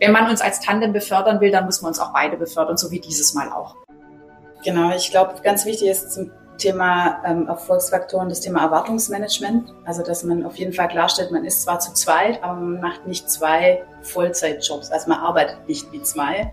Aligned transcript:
wenn 0.00 0.12
man 0.12 0.28
uns 0.28 0.40
als 0.40 0.60
Tandem 0.60 0.92
befördern 0.92 1.40
will, 1.40 1.50
dann 1.50 1.66
muss 1.66 1.82
man 1.82 1.90
uns 1.90 2.00
auch 2.00 2.12
beide 2.12 2.36
befördern, 2.36 2.76
so 2.76 2.90
wie 2.90 3.00
dieses 3.00 3.34
Mal 3.34 3.50
auch. 3.52 3.76
Genau, 4.64 4.94
ich 4.94 5.10
glaube, 5.10 5.34
ganz 5.42 5.64
wichtig 5.64 5.88
ist 5.88 6.12
zum 6.12 6.30
Thema 6.58 7.22
ähm, 7.24 7.48
Erfolgsfaktoren 7.48 8.28
das 8.28 8.40
Thema 8.40 8.62
Erwartungsmanagement. 8.64 9.72
Also, 9.84 10.02
dass 10.02 10.22
man 10.24 10.44
auf 10.44 10.56
jeden 10.56 10.72
Fall 10.72 10.88
klarstellt, 10.88 11.30
man 11.30 11.44
ist 11.44 11.62
zwar 11.62 11.80
zu 11.80 11.92
zweit, 11.94 12.42
aber 12.42 12.54
man 12.54 12.80
macht 12.80 13.06
nicht 13.06 13.30
zwei 13.30 13.82
Vollzeitjobs. 14.02 14.90
Also, 14.90 15.08
man 15.08 15.20
arbeitet 15.20 15.66
nicht 15.68 15.90
wie 15.92 16.02
zwei. 16.02 16.52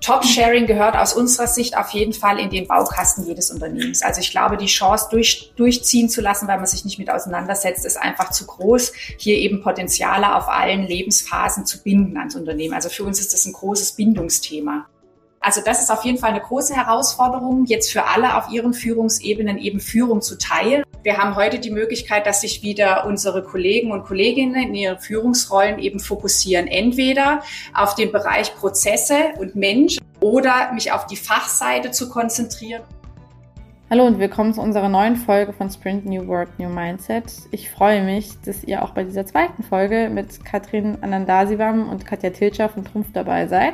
Top-Sharing 0.00 0.66
gehört 0.66 0.96
aus 0.96 1.12
unserer 1.12 1.46
Sicht 1.46 1.76
auf 1.76 1.90
jeden 1.90 2.12
Fall 2.12 2.38
in 2.38 2.50
den 2.50 2.66
Baukasten 2.66 3.26
jedes 3.26 3.50
Unternehmens. 3.50 4.02
Also 4.02 4.20
ich 4.20 4.30
glaube, 4.30 4.56
die 4.56 4.66
Chance 4.66 5.08
durch, 5.10 5.52
durchziehen 5.56 6.08
zu 6.08 6.20
lassen, 6.20 6.48
weil 6.48 6.58
man 6.58 6.66
sich 6.66 6.84
nicht 6.84 6.98
mit 6.98 7.10
auseinandersetzt, 7.10 7.84
ist 7.84 7.96
einfach 7.96 8.30
zu 8.30 8.46
groß, 8.46 8.92
hier 9.18 9.36
eben 9.36 9.62
Potenziale 9.62 10.34
auf 10.34 10.48
allen 10.48 10.86
Lebensphasen 10.86 11.66
zu 11.66 11.82
binden 11.82 12.16
ans 12.16 12.36
Unternehmen. 12.36 12.74
Also 12.74 12.88
für 12.88 13.04
uns 13.04 13.20
ist 13.20 13.32
das 13.32 13.46
ein 13.46 13.52
großes 13.52 13.92
Bindungsthema. 13.92 14.86
Also 15.42 15.62
das 15.64 15.80
ist 15.80 15.90
auf 15.90 16.04
jeden 16.04 16.18
Fall 16.18 16.32
eine 16.32 16.42
große 16.42 16.76
Herausforderung, 16.76 17.64
jetzt 17.64 17.90
für 17.90 18.04
alle 18.04 18.36
auf 18.36 18.50
ihren 18.50 18.74
Führungsebenen 18.74 19.56
eben 19.56 19.80
Führung 19.80 20.20
zu 20.20 20.36
teilen. 20.36 20.84
Wir 21.02 21.16
haben 21.16 21.34
heute 21.34 21.58
die 21.58 21.70
Möglichkeit, 21.70 22.26
dass 22.26 22.42
sich 22.42 22.62
wieder 22.62 23.06
unsere 23.06 23.42
Kollegen 23.42 23.90
und 23.90 24.04
Kolleginnen 24.04 24.54
in 24.56 24.74
ihren 24.74 24.98
Führungsrollen 24.98 25.78
eben 25.78 25.98
fokussieren. 25.98 26.66
Entweder 26.66 27.40
auf 27.72 27.94
den 27.94 28.12
Bereich 28.12 28.54
Prozesse 28.54 29.32
und 29.38 29.56
Mensch 29.56 29.96
oder 30.20 30.74
mich 30.74 30.92
auf 30.92 31.06
die 31.06 31.16
Fachseite 31.16 31.90
zu 31.90 32.10
konzentrieren. 32.10 32.82
Hallo 33.88 34.06
und 34.06 34.18
willkommen 34.18 34.52
zu 34.52 34.60
unserer 34.60 34.90
neuen 34.90 35.16
Folge 35.16 35.54
von 35.54 35.70
Sprint 35.70 36.04
New 36.04 36.26
Work 36.28 36.58
New 36.58 36.68
Mindset. 36.68 37.24
Ich 37.50 37.70
freue 37.70 38.04
mich, 38.04 38.38
dass 38.44 38.62
ihr 38.62 38.82
auch 38.82 38.90
bei 38.90 39.04
dieser 39.04 39.24
zweiten 39.24 39.62
Folge 39.62 40.10
mit 40.12 40.44
Katrin 40.44 40.98
Anandasivam 41.00 41.88
und 41.88 42.04
Katja 42.04 42.28
Tilscher 42.28 42.68
von 42.68 42.84
Trumpf 42.84 43.06
dabei 43.14 43.46
seid. 43.46 43.72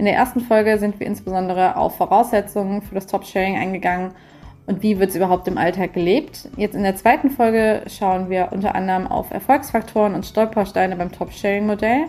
In 0.00 0.06
der 0.06 0.14
ersten 0.14 0.40
Folge 0.40 0.78
sind 0.78 0.98
wir 0.98 1.06
insbesondere 1.06 1.76
auf 1.76 1.98
Voraussetzungen 1.98 2.80
für 2.80 2.94
das 2.94 3.06
Top-Sharing 3.06 3.58
eingegangen 3.58 4.12
und 4.66 4.82
wie 4.82 4.98
wird 4.98 5.10
es 5.10 5.16
überhaupt 5.16 5.46
im 5.46 5.58
Alltag 5.58 5.92
gelebt. 5.92 6.48
Jetzt 6.56 6.74
in 6.74 6.84
der 6.84 6.96
zweiten 6.96 7.28
Folge 7.28 7.82
schauen 7.86 8.30
wir 8.30 8.48
unter 8.50 8.74
anderem 8.74 9.06
auf 9.06 9.30
Erfolgsfaktoren 9.30 10.14
und 10.14 10.24
Stolpersteine 10.24 10.96
beim 10.96 11.12
Top-Sharing-Modell 11.12 12.06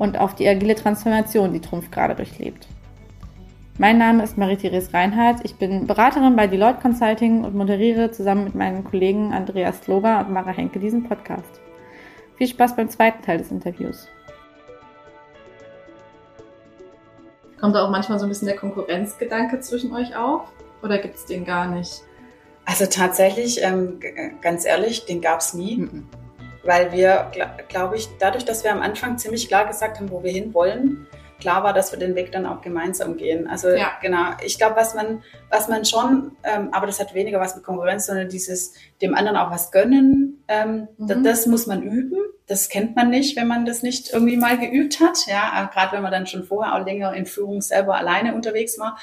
und 0.00 0.18
auf 0.18 0.34
die 0.34 0.48
agile 0.48 0.74
Transformation, 0.74 1.52
die 1.52 1.60
Trumpf 1.60 1.92
gerade 1.92 2.16
durchlebt. 2.16 2.66
Mein 3.78 3.98
Name 3.98 4.24
ist 4.24 4.36
Marie-Therese 4.36 4.92
Reinhardt. 4.92 5.44
Ich 5.44 5.54
bin 5.54 5.86
Beraterin 5.86 6.34
bei 6.34 6.48
Deloitte 6.48 6.80
Consulting 6.82 7.44
und 7.44 7.54
moderiere 7.54 8.10
zusammen 8.10 8.42
mit 8.42 8.56
meinen 8.56 8.82
Kollegen 8.82 9.32
Andreas 9.32 9.80
Slober 9.84 10.18
und 10.26 10.32
Mara 10.32 10.50
Henke 10.50 10.80
diesen 10.80 11.04
Podcast. 11.04 11.60
Viel 12.34 12.48
Spaß 12.48 12.74
beim 12.74 12.88
zweiten 12.88 13.22
Teil 13.22 13.38
des 13.38 13.52
Interviews. 13.52 14.08
Kommt 17.62 17.76
da 17.76 17.84
auch 17.84 17.90
manchmal 17.90 18.18
so 18.18 18.26
ein 18.26 18.28
bisschen 18.28 18.48
der 18.48 18.56
Konkurrenzgedanke 18.56 19.60
zwischen 19.60 19.94
euch 19.94 20.16
auf? 20.16 20.50
Oder 20.82 20.98
gibt 20.98 21.14
es 21.14 21.26
den 21.26 21.44
gar 21.44 21.68
nicht? 21.68 22.02
Also 22.64 22.86
tatsächlich, 22.86 23.62
ähm, 23.62 24.00
ganz 24.40 24.64
ehrlich, 24.64 25.04
den 25.04 25.20
gab 25.20 25.38
es 25.38 25.54
nie. 25.54 25.76
Mhm. 25.76 26.08
Weil 26.64 26.90
wir, 26.90 27.30
glaube 27.68 27.96
ich, 27.96 28.08
dadurch, 28.18 28.44
dass 28.44 28.64
wir 28.64 28.72
am 28.72 28.82
Anfang 28.82 29.16
ziemlich 29.16 29.46
klar 29.46 29.68
gesagt 29.68 30.00
haben, 30.00 30.10
wo 30.10 30.24
wir 30.24 30.32
hinwollen, 30.32 31.06
klar 31.38 31.62
war, 31.62 31.72
dass 31.72 31.92
wir 31.92 32.00
den 32.00 32.16
Weg 32.16 32.32
dann 32.32 32.46
auch 32.46 32.62
gemeinsam 32.62 33.16
gehen. 33.16 33.46
Also 33.46 33.68
ja. 33.68 33.92
genau, 34.00 34.30
ich 34.44 34.58
glaube, 34.58 34.74
was 34.74 34.96
man, 34.96 35.22
was 35.48 35.68
man 35.68 35.84
schon, 35.84 36.32
ähm, 36.42 36.70
aber 36.72 36.86
das 36.86 36.98
hat 36.98 37.14
weniger 37.14 37.38
was 37.38 37.54
mit 37.54 37.64
Konkurrenz, 37.64 38.06
sondern 38.06 38.28
dieses 38.28 38.74
dem 39.00 39.14
anderen 39.14 39.36
auch 39.36 39.52
was 39.52 39.70
gönnen, 39.70 40.42
ähm, 40.48 40.88
mhm. 40.98 41.06
das, 41.06 41.22
das, 41.22 41.46
muss 41.46 41.68
man 41.68 41.82
üben. 41.82 42.18
Das 42.52 42.68
kennt 42.68 42.96
man 42.96 43.08
nicht, 43.08 43.34
wenn 43.34 43.48
man 43.48 43.64
das 43.64 43.82
nicht 43.82 44.12
irgendwie 44.12 44.36
mal 44.36 44.58
geübt 44.58 45.00
hat. 45.00 45.26
Ja, 45.26 45.70
gerade 45.72 45.96
wenn 45.96 46.02
man 46.02 46.12
dann 46.12 46.26
schon 46.26 46.44
vorher 46.44 46.74
auch 46.74 46.84
länger 46.84 47.14
in 47.14 47.24
Führung 47.24 47.62
selber 47.62 47.96
alleine 47.96 48.34
unterwegs 48.34 48.78
war. 48.78 48.98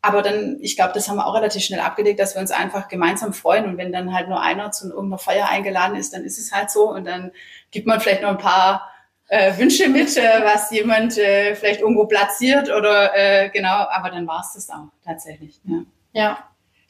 Aber 0.00 0.22
dann, 0.22 0.58
ich 0.60 0.76
glaube, 0.76 0.92
das 0.94 1.08
haben 1.08 1.16
wir 1.16 1.26
auch 1.26 1.34
relativ 1.34 1.64
schnell 1.64 1.80
abgedeckt, 1.80 2.20
dass 2.20 2.36
wir 2.36 2.40
uns 2.40 2.52
einfach 2.52 2.86
gemeinsam 2.86 3.32
freuen. 3.32 3.64
Und 3.64 3.78
wenn 3.78 3.90
dann 3.90 4.14
halt 4.14 4.28
nur 4.28 4.40
einer 4.40 4.70
zu 4.70 4.90
irgendeiner 4.90 5.18
Feier 5.18 5.48
eingeladen 5.48 5.96
ist, 5.96 6.14
dann 6.14 6.24
ist 6.24 6.38
es 6.38 6.52
halt 6.52 6.70
so. 6.70 6.88
Und 6.88 7.04
dann 7.04 7.32
gibt 7.72 7.88
man 7.88 8.00
vielleicht 8.00 8.22
noch 8.22 8.30
ein 8.30 8.38
paar 8.38 8.88
äh, 9.26 9.58
Wünsche 9.58 9.88
mit, 9.88 10.16
äh, 10.16 10.44
was 10.44 10.70
jemand 10.70 11.18
äh, 11.18 11.56
vielleicht 11.56 11.80
irgendwo 11.80 12.06
platziert 12.06 12.68
oder 12.70 13.10
äh, 13.16 13.50
genau. 13.50 13.88
Aber 13.90 14.10
dann 14.10 14.28
war 14.28 14.40
es 14.40 14.52
das 14.52 14.70
auch 14.70 14.92
tatsächlich. 15.04 15.60
Ja. 15.64 15.82
ja. 16.12 16.38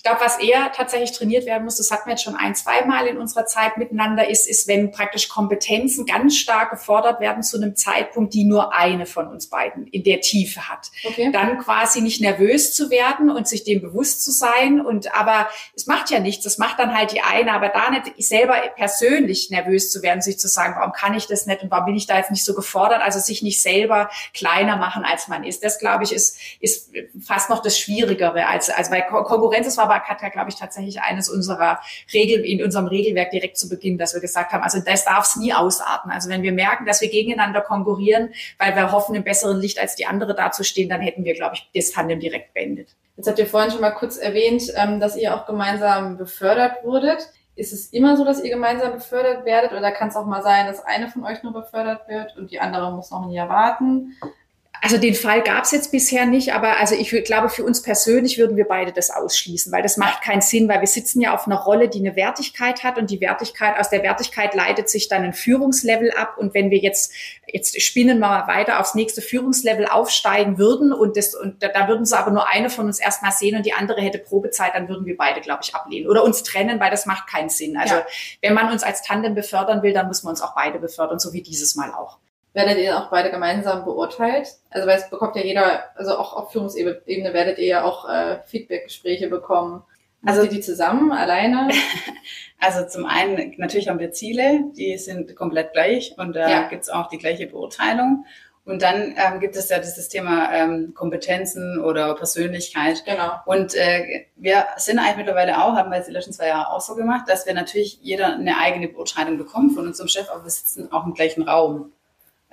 Ich 0.05 0.11
glaube, 0.11 0.23
was 0.23 0.39
eher 0.39 0.71
tatsächlich 0.71 1.13
trainiert 1.13 1.47
werden 1.47 1.65
muss, 1.65 1.77
das 1.77 1.91
hatten 1.91 2.05
wir 2.05 2.11
jetzt 2.11 2.25
schon 2.25 2.37
ein, 2.37 2.55
zwei 2.55 2.85
Mal 2.85 3.07
in 3.07 3.17
unserer 3.17 3.47
Zeit 3.47 3.79
miteinander, 3.79 4.29
ist, 4.29 4.47
ist, 4.47 4.69
wenn 4.69 4.91
praktisch 4.91 5.31
Kompetenzen 5.31 6.05
ganz 6.05 6.37
stark 6.37 6.69
gefordert 6.69 7.21
werden 7.21 7.43
zu 7.43 7.57
einem 7.57 7.75
Zeitpunkt, 7.75 8.35
die 8.35 8.45
nur 8.45 8.75
eine 8.75 9.07
von 9.07 9.29
uns 9.29 9.49
beiden 9.49 9.87
in 9.87 10.05
der 10.05 10.21
Tiefe 10.21 10.69
hat. 10.69 10.91
Okay. 11.05 11.33
Dann 11.33 11.57
quasi 11.57 12.03
nicht 12.03 12.21
nervös 12.21 12.75
zu 12.75 12.91
werden 12.91 13.31
und 13.31 13.49
sich 13.49 13.65
dem 13.65 13.81
bewusst 13.81 14.23
zu 14.23 14.31
sein. 14.31 14.79
Und 14.79 15.15
aber 15.15 15.49
es 15.75 15.87
macht 15.87 16.11
ja 16.11 16.21
nichts, 16.21 16.45
das 16.45 16.59
macht 16.59 16.79
dann 16.81 16.95
halt 16.95 17.13
die 17.13 17.23
eine, 17.23 17.53
aber 17.55 17.71
da 17.71 17.89
nicht 17.89 18.13
selber 18.19 18.57
persönlich 18.77 19.49
nervös 19.49 19.91
zu 19.91 20.03
werden, 20.03 20.21
sich 20.21 20.39
zu 20.39 20.49
sagen, 20.49 20.75
warum 20.77 20.93
kann 20.93 21.15
ich 21.15 21.29
das 21.29 21.47
nicht 21.47 21.63
und 21.63 21.71
warum 21.71 21.87
bin 21.87 21.97
ich 21.97 22.07
da 22.07 22.19
jetzt 22.19 22.31
nicht 22.31 22.45
so 22.45 22.53
gefordert? 22.55 23.01
Also 23.01 23.21
sich 23.21 23.41
nicht 23.41 23.63
selber 23.63 24.11
kleiner 24.35 24.77
machen, 24.77 25.03
als 25.03 25.29
man 25.29 25.45
ist. 25.45 25.65
Das, 25.65 25.79
glaube 25.79 26.05
ich, 26.05 26.13
ist, 26.13 26.39
ist 26.61 26.91
fast 27.25 27.49
noch 27.49 27.63
das 27.63 27.79
Schwierigere 27.79 28.47
als, 28.49 28.69
als 28.69 28.91
weil 28.91 29.01
Konkurrenz 29.07 29.67
ist 29.67 29.79
aber 29.79 29.94
war 29.95 30.03
Katja, 30.03 30.29
glaube 30.29 30.51
ich, 30.51 30.57
tatsächlich 30.57 31.01
eines 31.01 31.29
unserer 31.29 31.81
Regeln, 32.13 32.45
in 32.45 32.63
unserem 32.63 32.87
Regelwerk 32.87 33.31
direkt 33.31 33.57
zu 33.57 33.69
Beginn, 33.69 33.97
dass 33.97 34.15
wir 34.15 34.21
gesagt 34.21 34.53
haben, 34.53 34.63
also 34.63 34.81
das 34.85 35.05
darf 35.05 35.25
es 35.25 35.37
nie 35.37 35.53
ausarten. 35.53 36.11
Also 36.11 36.29
wenn 36.29 36.43
wir 36.43 36.53
merken, 36.53 36.85
dass 36.85 37.01
wir 37.01 37.09
gegeneinander 37.09 37.61
konkurrieren, 37.61 38.35
weil 38.59 38.75
wir 38.75 38.91
hoffen, 38.91 39.15
im 39.15 39.25
besseren 39.25 39.61
Licht 39.61 39.79
als 39.79 39.95
die 39.95 40.07
andere 40.07 40.35
dazustehen, 40.35 40.89
dann 40.89 41.01
hätten 41.01 41.25
wir, 41.25 41.35
glaube 41.35 41.55
ich, 41.55 41.71
das 41.75 41.93
Tandem 41.93 42.19
direkt 42.21 42.55
beendet. 42.55 42.89
Jetzt 43.17 43.29
habt 43.29 43.39
ihr 43.39 43.47
vorhin 43.47 43.71
schon 43.71 43.81
mal 43.81 43.93
kurz 43.93 44.17
erwähnt, 44.17 44.73
ähm, 44.75 44.99
dass 44.99 45.17
ihr 45.17 45.35
auch 45.35 45.47
gemeinsam 45.47 46.17
befördert 46.17 46.85
wurdet. 46.85 47.29
Ist 47.57 47.73
es 47.73 47.93
immer 47.93 48.17
so, 48.17 48.25
dass 48.25 48.43
ihr 48.43 48.51
gemeinsam 48.51 48.95
befördert 48.95 49.45
werdet 49.45 49.73
oder 49.73 49.93
kann 49.93 50.09
es 50.09 50.17
auch 50.17 50.27
mal 50.27 50.43
sein, 50.43 50.67
dass 50.67 50.85
eine 50.85 51.09
von 51.09 51.25
euch 51.25 51.45
nur 51.45 51.53
befördert 51.53 52.09
wird 52.09 52.37
und 52.37 52.51
die 52.51 52.59
andere 52.59 52.91
muss 52.91 53.13
noch 53.13 53.23
ein 53.23 53.31
Jahr 53.31 53.49
warten? 53.49 54.17
Also 54.81 54.99
den 54.99 55.15
Fall 55.15 55.43
gab 55.43 55.65
es 55.65 55.71
jetzt 55.71 55.93
bisher 55.93 56.27
nicht, 56.27 56.53
aber 56.53 56.79
also 56.79 56.95
ich 56.95 57.09
glaube, 57.25 57.49
für 57.49 57.65
uns 57.65 57.81
persönlich 57.81 58.39
würden 58.39 58.57
wir 58.57 58.67
beide 58.67 58.93
das 58.93 59.11
ausschließen, 59.11 59.73
weil 59.73 59.83
das 59.83 59.97
macht 59.97 60.23
keinen 60.23 60.43
Sinn, 60.43 60.69
weil 60.69 60.81
wir 60.81 60.87
sitzen 60.87 61.23
ja 61.23 61.35
auf 61.35 61.47
einer 61.47 61.57
Rolle, 61.57 61.89
die 61.89 62.01
eine 62.01 62.17
Wertigkeit 62.17 62.83
hat 62.83 62.99
und 62.99 63.09
die 63.09 63.21
Wertigkeit, 63.21 63.79
aus 63.79 63.89
der 63.89 64.03
Wertigkeit 64.03 64.55
leitet 64.55 64.91
sich 64.91 65.09
dann 65.09 65.23
ein 65.23 65.33
Führungslevel 65.33 66.11
ab. 66.11 66.37
Und 66.37 66.53
wenn 66.53 66.71
wir 66.71 66.79
jetzt, 66.79 67.13
jetzt 67.47 67.81
spinnen 67.81 68.19
wir 68.19 68.29
mal 68.29 68.47
weiter 68.47 68.79
aufs 68.79 68.95
nächste 68.95 69.23
Führungslevel 69.23 69.87
aufsteigen 69.87 70.59
würden 70.59 70.93
und 70.93 71.17
das, 71.17 71.35
und 71.35 71.63
da, 71.63 71.69
da 71.69 71.89
würden 71.89 72.05
sie 72.05 72.19
aber 72.19 72.31
nur 72.31 72.49
eine 72.49 72.69
von 72.69 72.87
uns 72.87 73.01
erstmal 73.01 73.33
sehen 73.33 73.57
und 73.57 73.65
die 73.65 73.73
andere 73.73 74.03
hätte 74.03 74.19
Probezeit, 74.19 74.75
dann 74.75 74.89
würden 74.89 75.07
wir 75.07 75.17
beide, 75.17 75.41
glaube 75.41 75.61
ich, 75.63 75.75
ablehnen 75.75 76.09
oder 76.09 76.25
uns 76.25 76.43
trennen, 76.43 76.79
weil 76.79 76.91
das 76.91 77.07
macht 77.07 77.27
keinen 77.27 77.49
Sinn. 77.49 77.77
Also 77.79 77.95
ja. 77.95 78.07
wenn 78.43 78.55
man 78.55 78.71
uns 78.71 78.83
als 78.83 79.03
Tandem 79.03 79.35
befördern 79.35 79.83
will, 79.83 79.95
dann 79.95 80.09
muss 80.09 80.25
man 80.25 80.33
uns 80.33 80.43
auch 80.43 80.55
beide 80.55 80.79
befördern, 80.79 81.19
so 81.19 81.33
wie 81.33 81.43
dieses 81.43 81.75
Mal 81.75 81.93
auch 81.93 82.19
werdet 82.55 82.79
ihr 82.79 82.99
auch 82.99 83.11
beide 83.11 83.31
gemeinsam 83.31 83.85
beurteilt? 83.85 84.49
Also 84.71 84.89
weil 84.89 84.97
es 84.97 85.11
bekommt 85.11 85.37
ja 85.37 85.43
jeder, 85.43 85.85
also 85.97 86.17
auch 86.17 86.35
auf 86.35 86.53
Führungsebene 86.53 87.35
werdet 87.35 87.59
ihr 87.59 87.67
ja 87.67 87.85
auch 87.85 88.09
äh, 88.09 88.39
Feedbackgespräche 88.47 89.29
bekommen. 89.29 89.83
Also 90.25 90.45
die, 90.45 90.49
die 90.49 90.61
zusammen, 90.61 91.13
alleine? 91.13 91.69
Also 92.61 92.87
zum 92.87 93.05
einen, 93.05 93.53
natürlich 93.59 93.89
haben 93.89 93.99
wir 93.99 94.13
Ziele, 94.13 94.71
die 94.75 94.97
sind 94.97 95.37
komplett 95.37 95.75
gleich 95.75 96.15
und 96.17 96.35
da 96.35 96.49
ja. 96.49 96.69
gibt's 96.69 96.89
auch 96.89 97.09
die 97.09 97.19
gleiche 97.19 97.47
Beurteilung. 97.47 98.25
Und 98.65 98.81
dann 98.81 99.15
ähm, 99.19 99.41
gibt 99.41 99.57
es 99.57 99.69
ja 99.69 99.79
dieses 99.79 100.09
Thema 100.09 100.51
ähm, 100.51 100.95
Kompetenzen 100.95 101.79
oder 101.79 102.15
Persönlichkeit. 102.15 103.05
Genau. 103.05 103.33
Und 103.45 103.75
äh, 103.75 104.25
wir 104.37 104.65
sind 104.79 104.99
eigentlich 104.99 105.19
mittlerweile 105.19 105.63
auch, 105.63 105.75
haben 105.75 105.91
wir 105.91 105.99
jetzt 105.99 106.09
die 106.09 106.13
letzten 106.13 106.33
zwei 106.33 106.49
Jahre 106.49 106.71
auch 106.71 106.81
so 106.81 106.95
gemacht, 106.95 107.29
dass 107.29 107.45
wir 107.45 107.53
natürlich 107.53 107.99
jeder 108.01 108.35
eine 108.35 108.57
eigene 108.57 108.89
Beurteilung 108.89 109.37
bekommen 109.37 109.73
von 109.73 109.87
unserem 109.87 110.09
Chef, 110.09 110.31
aber 110.31 110.45
wir 110.45 110.51
sitzen 110.51 110.91
auch 110.91 111.05
im 111.05 111.13
gleichen 111.13 111.43
Raum. 111.43 111.93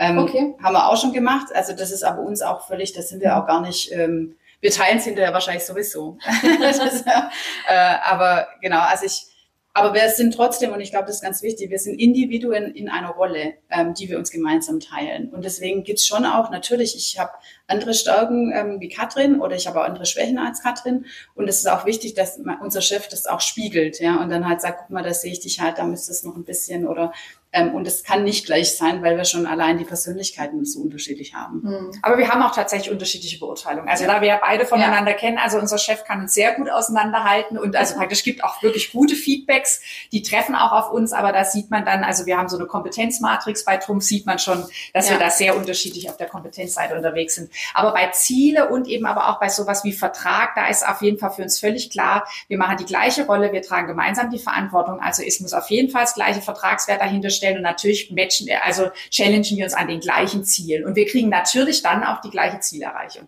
Ähm, 0.02 0.18
okay. 0.18 0.56
Haben 0.62 0.74
wir 0.74 0.90
auch 0.90 1.00
schon 1.00 1.14
gemacht. 1.14 1.48
Also 1.54 1.74
das 1.74 1.92
ist 1.92 2.04
aber 2.04 2.24
uns 2.24 2.42
auch 2.42 2.66
völlig, 2.66 2.92
das 2.92 3.10
sind 3.10 3.22
wir 3.22 3.38
auch 3.38 3.46
gar 3.46 3.62
nicht. 3.62 3.92
Ähm, 3.92 4.36
wir 4.60 4.72
teilen 4.72 4.98
es 4.98 5.06
hinterher 5.06 5.32
wahrscheinlich 5.32 5.64
sowieso. 5.64 6.18
ist, 6.44 7.06
äh, 7.06 7.96
aber 8.04 8.48
genau, 8.62 8.80
also 8.80 9.06
ich, 9.06 9.28
aber 9.74 9.94
wir 9.94 10.10
sind 10.10 10.34
trotzdem, 10.34 10.72
und 10.74 10.82
ich 10.82 10.90
glaube, 10.90 11.06
das 11.06 11.18
ist 11.18 11.22
ganz 11.22 11.44
wichtig, 11.44 11.70
wir 11.70 11.78
sind 11.78 12.00
Individuen 12.00 12.74
in 12.74 12.90
einer 12.90 13.12
Rolle, 13.12 13.54
ähm, 13.70 13.94
die 13.94 14.10
wir 14.10 14.18
uns 14.18 14.32
gemeinsam 14.32 14.80
teilen. 14.80 15.30
Und 15.30 15.46
deswegen 15.46 15.84
gibt's 15.84 16.08
schon 16.08 16.26
auch, 16.26 16.50
natürlich, 16.50 16.96
ich 16.96 17.20
habe 17.20 17.32
andere 17.72 17.94
Stärken 17.96 18.52
ähm, 18.54 18.80
wie 18.80 18.90
Katrin 18.90 19.42
oder 19.42 19.56
ich 19.56 19.66
habe 19.66 19.82
auch 19.82 19.86
andere 19.86 20.06
Schwächen 20.06 20.38
als 20.38 20.62
Katrin. 20.62 21.06
Und 21.34 21.48
es 21.48 21.58
ist 21.58 21.68
auch 21.68 21.86
wichtig, 21.86 22.14
dass 22.14 22.40
unser 22.62 22.82
Chef 22.82 23.08
das 23.08 23.26
auch 23.26 23.42
spiegelt, 23.42 24.00
ja, 24.00 24.22
und 24.22 24.30
dann 24.30 24.48
halt 24.48 24.62
sagt, 24.62 24.82
guck 24.82 24.90
mal, 24.92 25.04
da 25.04 25.14
sehe 25.14 25.32
ich 25.32 25.40
dich 25.40 25.60
halt, 25.60 25.78
da 25.80 25.84
müsste 25.86 26.12
es 26.12 26.24
noch 26.24 26.36
ein 26.36 26.44
bisschen 26.44 26.88
oder 26.88 27.12
Ähm, 27.54 27.76
und 27.76 27.86
es 27.86 28.04
kann 28.04 28.24
nicht 28.24 28.46
gleich 28.46 28.78
sein, 28.78 29.04
weil 29.04 29.18
wir 29.18 29.26
schon 29.26 29.46
allein 29.46 29.78
die 29.78 29.84
Persönlichkeiten 29.84 30.64
so 30.64 30.80
unterschiedlich 30.80 31.34
haben. 31.34 31.60
Mhm. 31.64 31.92
Aber 32.02 32.18
wir 32.18 32.30
haben 32.30 32.42
auch 32.44 32.56
tatsächlich 32.56 32.90
unterschiedliche 32.92 33.40
Beurteilungen. 33.40 33.90
Also 33.90 34.06
ja. 34.06 34.14
da 34.14 34.22
wir 34.22 34.30
ja 34.30 34.40
beide 34.42 34.66
voneinander 34.66 35.12
ja. 35.12 35.18
kennen, 35.18 35.38
also 35.38 35.58
unser 35.60 35.78
Chef 35.78 36.06
kann 36.06 36.22
uns 36.22 36.34
sehr 36.34 36.54
gut 36.54 36.70
auseinanderhalten 36.70 37.58
und 37.58 37.76
also 37.76 37.96
praktisch 37.96 38.24
gibt 38.24 38.42
auch 38.46 38.64
wirklich 38.64 38.94
gute 38.94 39.16
Feedbacks, 39.16 39.82
die 40.14 40.22
treffen 40.22 40.56
auch 40.56 40.72
auf 40.72 40.92
uns, 40.94 41.12
aber 41.12 41.34
da 41.34 41.44
sieht 41.44 41.70
man 41.70 41.84
dann, 41.84 42.06
also 42.06 42.26
wir 42.26 42.38
haben 42.38 42.48
so 42.48 42.56
eine 42.58 42.68
Kompetenzmatrix 42.68 43.66
bei 43.66 43.76
Trumpf, 43.76 44.06
sieht 44.06 44.26
man 44.26 44.40
schon, 44.40 44.64
dass 44.94 45.10
ja. 45.10 45.16
wir 45.16 45.20
da 45.20 45.30
sehr 45.30 45.58
unterschiedlich 45.58 46.10
auf 46.10 46.16
der 46.16 46.28
Kompetenzseite 46.28 46.96
unterwegs 46.96 47.36
sind. 47.36 47.52
Aber 47.74 47.94
bei 47.94 48.08
Ziele 48.12 48.70
und 48.70 48.88
eben 48.88 49.06
aber 49.06 49.30
auch 49.30 49.40
bei 49.40 49.50
sowas 49.50 49.84
wie 49.84 49.94
Vertrag, 49.94 50.56
da 50.56 50.68
ist 50.68 50.88
auf 50.88 51.02
jeden 51.02 51.18
Fall 51.18 51.32
für 51.32 51.44
uns 51.44 51.60
völlig 51.60 51.90
klar, 51.90 52.28
wir 52.48 52.58
machen 52.58 52.78
die 52.78 52.86
gleiche 52.86 53.26
Rolle, 53.26 53.52
wir 53.52 53.62
tragen 53.62 53.88
gemeinsam 53.88 54.30
die 54.30 54.40
Verantwortung. 54.40 55.00
Also 55.00 55.24
es 55.24 55.40
muss 55.40 55.54
auf 55.54 55.70
jeden 55.70 55.90
Fall 55.90 56.04
das 56.04 56.14
gleiche 56.14 56.42
Vertragswert 56.42 57.02
dahinter 57.02 57.30
stellen 57.30 57.58
und 57.58 57.64
natürlich 57.64 58.12
matchen 58.12 58.48
wir, 58.48 58.66
also 58.66 58.90
challengen 59.10 59.58
wir 59.58 59.66
uns 59.66 59.74
an 59.74 59.88
den 59.88 60.00
gleichen 60.00 60.44
Zielen. 60.44 60.86
Und 60.86 60.96
wir 60.96 61.06
kriegen 61.06 61.30
natürlich 61.30 61.82
dann 61.82 62.04
auch 62.04 62.22
die 62.22 62.30
gleiche 62.30 62.60
Zielerreichung. 62.60 63.28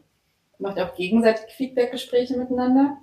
Macht 0.59 0.77
ihr 0.77 0.85
auch 0.85 0.95
gegenseitig 0.95 1.53
Feedbackgespräche 1.55 2.37
miteinander? 2.37 2.97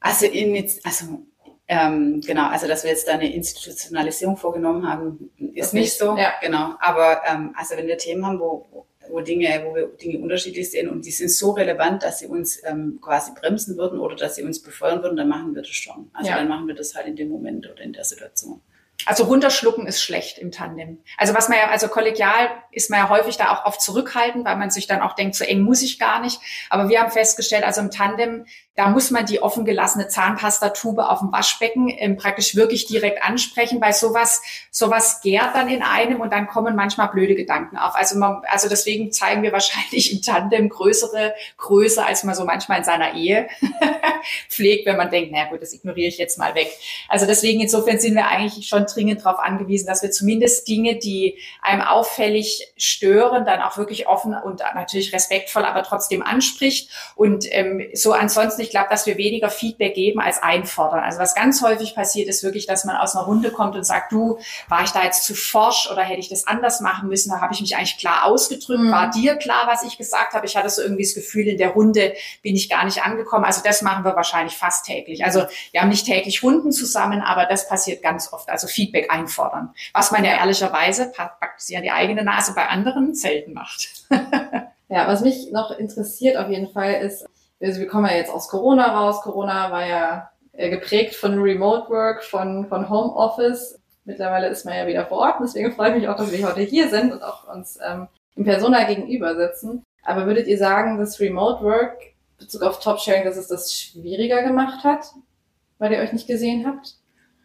Also, 0.00 0.26
in, 0.26 0.54
also 0.84 1.26
ähm, 1.68 2.20
genau, 2.20 2.48
also 2.48 2.68
dass 2.68 2.84
wir 2.84 2.90
jetzt 2.90 3.08
da 3.08 3.14
eine 3.14 3.32
Institutionalisierung 3.32 4.36
vorgenommen 4.36 4.88
haben, 4.88 5.30
ist 5.54 5.72
okay. 5.72 5.80
nicht 5.80 5.98
so. 5.98 6.16
Ja. 6.16 6.34
Genau. 6.40 6.74
Aber 6.78 7.22
ähm, 7.26 7.54
also 7.56 7.76
wenn 7.76 7.88
wir 7.88 7.98
Themen 7.98 8.24
haben, 8.24 8.38
wo, 8.38 8.66
wo 8.70 8.86
Dinge, 9.22 9.64
wo 9.64 9.74
wir 9.74 9.86
Dinge 9.86 10.18
unterschiedlich 10.18 10.70
sehen 10.70 10.88
und 10.88 11.04
die 11.04 11.10
sind 11.10 11.30
so 11.30 11.52
relevant, 11.52 12.02
dass 12.02 12.20
sie 12.20 12.26
uns 12.26 12.60
ähm, 12.64 12.98
quasi 13.00 13.32
bremsen 13.32 13.76
würden 13.76 13.98
oder 13.98 14.16
dass 14.16 14.36
sie 14.36 14.42
uns 14.42 14.60
befeuern 14.60 15.02
würden, 15.02 15.16
dann 15.16 15.28
machen 15.28 15.54
wir 15.54 15.62
das 15.62 15.70
schon. 15.70 16.10
Also 16.12 16.30
ja. 16.30 16.36
dann 16.36 16.48
machen 16.48 16.66
wir 16.66 16.74
das 16.74 16.94
halt 16.94 17.06
in 17.06 17.16
dem 17.16 17.28
Moment 17.28 17.70
oder 17.70 17.82
in 17.82 17.92
der 17.92 18.04
Situation. 18.04 18.60
Also 19.04 19.24
runterschlucken 19.24 19.86
ist 19.86 20.02
schlecht 20.02 20.38
im 20.38 20.50
Tandem. 20.50 20.98
Also 21.18 21.34
was 21.34 21.48
man 21.48 21.58
ja, 21.58 21.68
also 21.68 21.88
kollegial 21.88 22.50
ist 22.72 22.90
man 22.90 23.00
ja 23.00 23.08
häufig 23.08 23.36
da 23.36 23.52
auch 23.52 23.66
oft 23.66 23.80
zurückhaltend, 23.80 24.44
weil 24.44 24.56
man 24.56 24.70
sich 24.70 24.86
dann 24.86 25.02
auch 25.02 25.14
denkt, 25.14 25.34
so 25.34 25.44
eng 25.44 25.60
muss 25.60 25.82
ich 25.82 25.98
gar 25.98 26.20
nicht. 26.20 26.40
Aber 26.70 26.88
wir 26.88 27.00
haben 27.00 27.10
festgestellt, 27.10 27.64
also 27.64 27.82
im 27.82 27.90
Tandem 27.90 28.46
da 28.76 28.90
muss 28.90 29.10
man 29.10 29.24
die 29.24 29.42
offen 29.42 29.64
gelassene 29.64 30.06
Zahnpastatube 30.06 31.08
auf 31.08 31.20
dem 31.20 31.32
Waschbecken 31.32 31.88
ähm, 31.88 32.16
praktisch 32.16 32.54
wirklich 32.54 32.86
direkt 32.86 33.24
ansprechen, 33.24 33.80
weil 33.80 33.94
sowas, 33.94 34.42
sowas 34.70 35.22
gärt 35.22 35.54
dann 35.54 35.68
in 35.68 35.82
einem 35.82 36.20
und 36.20 36.30
dann 36.30 36.46
kommen 36.46 36.76
manchmal 36.76 37.08
blöde 37.08 37.34
Gedanken 37.34 37.78
auf. 37.78 37.94
Also, 37.94 38.18
man, 38.18 38.42
also 38.48 38.68
deswegen 38.68 39.12
zeigen 39.12 39.42
wir 39.42 39.52
wahrscheinlich 39.52 40.12
im 40.12 40.20
Tandem 40.20 40.68
größere 40.68 41.34
Größe, 41.56 42.04
als 42.04 42.22
man 42.22 42.34
so 42.34 42.44
manchmal 42.44 42.78
in 42.78 42.84
seiner 42.84 43.14
Ehe 43.14 43.48
pflegt, 44.50 44.84
wenn 44.84 44.98
man 44.98 45.10
denkt, 45.10 45.32
naja 45.32 45.48
gut, 45.48 45.62
das 45.62 45.72
ignoriere 45.72 46.08
ich 46.08 46.18
jetzt 46.18 46.38
mal 46.38 46.54
weg. 46.54 46.70
Also 47.08 47.24
deswegen 47.24 47.62
insofern 47.62 47.98
sind 47.98 48.14
wir 48.14 48.28
eigentlich 48.28 48.68
schon 48.68 48.85
dringend 48.86 49.24
darauf 49.24 49.38
angewiesen, 49.38 49.86
dass 49.86 50.02
wir 50.02 50.10
zumindest 50.10 50.68
Dinge, 50.68 50.96
die 50.96 51.38
einem 51.62 51.82
auffällig 51.82 52.72
stören, 52.76 53.44
dann 53.44 53.60
auch 53.60 53.76
wirklich 53.76 54.08
offen 54.08 54.34
und 54.34 54.60
natürlich 54.74 55.12
respektvoll, 55.12 55.64
aber 55.64 55.82
trotzdem 55.82 56.22
anspricht. 56.22 56.90
Und 57.14 57.46
ähm, 57.52 57.86
so 57.94 58.12
ansonsten 58.12 58.62
ich 58.62 58.70
glaube, 58.70 58.88
dass 58.90 59.06
wir 59.06 59.16
weniger 59.16 59.50
Feedback 59.50 59.94
geben 59.94 60.20
als 60.20 60.42
einfordern. 60.42 61.00
Also 61.00 61.18
was 61.18 61.34
ganz 61.34 61.62
häufig 61.62 61.94
passiert, 61.94 62.28
ist 62.28 62.42
wirklich, 62.42 62.66
dass 62.66 62.84
man 62.84 62.96
aus 62.96 63.16
einer 63.16 63.24
Runde 63.24 63.50
kommt 63.50 63.76
und 63.76 63.84
sagt, 63.84 64.12
du, 64.12 64.38
war 64.68 64.84
ich 64.84 64.90
da 64.90 65.04
jetzt 65.04 65.24
zu 65.24 65.34
forsch 65.34 65.90
oder 65.90 66.02
hätte 66.02 66.20
ich 66.20 66.28
das 66.28 66.46
anders 66.46 66.80
machen 66.80 67.08
müssen? 67.08 67.30
Da 67.30 67.40
habe 67.40 67.54
ich 67.54 67.60
mich 67.60 67.76
eigentlich 67.76 67.98
klar 67.98 68.24
ausgedrückt. 68.24 68.82
Mhm. 68.82 68.92
War 68.92 69.10
dir 69.10 69.36
klar, 69.36 69.66
was 69.66 69.82
ich 69.82 69.98
gesagt 69.98 70.34
habe? 70.34 70.46
Ich 70.46 70.56
hatte 70.56 70.68
so 70.68 70.82
irgendwie 70.82 71.04
das 71.04 71.14
Gefühl, 71.14 71.48
in 71.48 71.58
der 71.58 71.70
Runde 71.70 72.14
bin 72.42 72.54
ich 72.54 72.68
gar 72.68 72.84
nicht 72.84 73.02
angekommen. 73.02 73.44
Also 73.44 73.62
das 73.64 73.82
machen 73.82 74.04
wir 74.04 74.16
wahrscheinlich 74.16 74.56
fast 74.56 74.86
täglich. 74.86 75.24
Also 75.24 75.44
wir 75.72 75.80
haben 75.80 75.88
nicht 75.88 76.06
täglich 76.06 76.42
Runden 76.42 76.72
zusammen, 76.72 77.22
aber 77.22 77.46
das 77.46 77.68
passiert 77.68 78.02
ganz 78.02 78.32
oft. 78.32 78.48
Also 78.48 78.66
Feedback 78.76 79.10
einfordern. 79.10 79.74
Was 79.92 80.12
man 80.12 80.24
ja 80.24 80.32
ehrlicherweise, 80.32 81.10
packt 81.12 81.60
sie 81.60 81.74
ja 81.74 81.80
die 81.80 81.90
eigene 81.90 82.22
Nase 82.22 82.54
bei 82.54 82.68
anderen 82.68 83.14
selten 83.14 83.54
macht. 83.54 83.88
Ja, 84.88 85.08
was 85.08 85.20
mich 85.20 85.50
noch 85.50 85.72
interessiert 85.72 86.36
auf 86.36 86.48
jeden 86.48 86.68
Fall 86.68 86.94
ist, 86.94 87.26
also 87.60 87.80
wir 87.80 87.88
kommen 87.88 88.06
ja 88.06 88.16
jetzt 88.16 88.30
aus 88.30 88.48
Corona 88.48 88.96
raus. 88.96 89.20
Corona 89.22 89.70
war 89.72 89.86
ja 89.86 90.30
äh, 90.52 90.70
geprägt 90.70 91.14
von 91.14 91.40
Remote 91.40 91.90
Work, 91.90 92.22
von, 92.22 92.66
von 92.68 92.88
Homeoffice. 92.88 93.80
Mittlerweile 94.04 94.48
ist 94.48 94.64
man 94.64 94.76
ja 94.76 94.86
wieder 94.86 95.06
vor 95.06 95.18
Ort. 95.18 95.36
Deswegen 95.42 95.72
freue 95.72 95.90
ich 95.90 95.96
mich 95.96 96.08
auch, 96.08 96.16
dass 96.16 96.30
wir 96.30 96.46
heute 96.46 96.60
hier 96.60 96.88
sind 96.88 97.12
und 97.12 97.22
auch 97.22 97.52
uns 97.52 97.78
ähm, 97.84 98.06
in 98.36 98.44
Persona 98.44 98.84
gegenüber 98.84 99.34
sitzen. 99.34 99.82
Aber 100.04 100.26
würdet 100.26 100.46
ihr 100.46 100.58
sagen, 100.58 100.98
dass 100.98 101.18
Remote 101.18 101.64
Work 101.64 101.96
Bezug 102.38 102.62
auf 102.62 102.78
Top-Sharing, 102.80 103.24
dass 103.24 103.36
es 103.36 103.48
das 103.48 103.72
schwieriger 103.72 104.42
gemacht 104.42 104.84
hat, 104.84 105.06
weil 105.78 105.92
ihr 105.92 105.98
euch 105.98 106.12
nicht 106.12 106.26
gesehen 106.26 106.66
habt? 106.66 106.96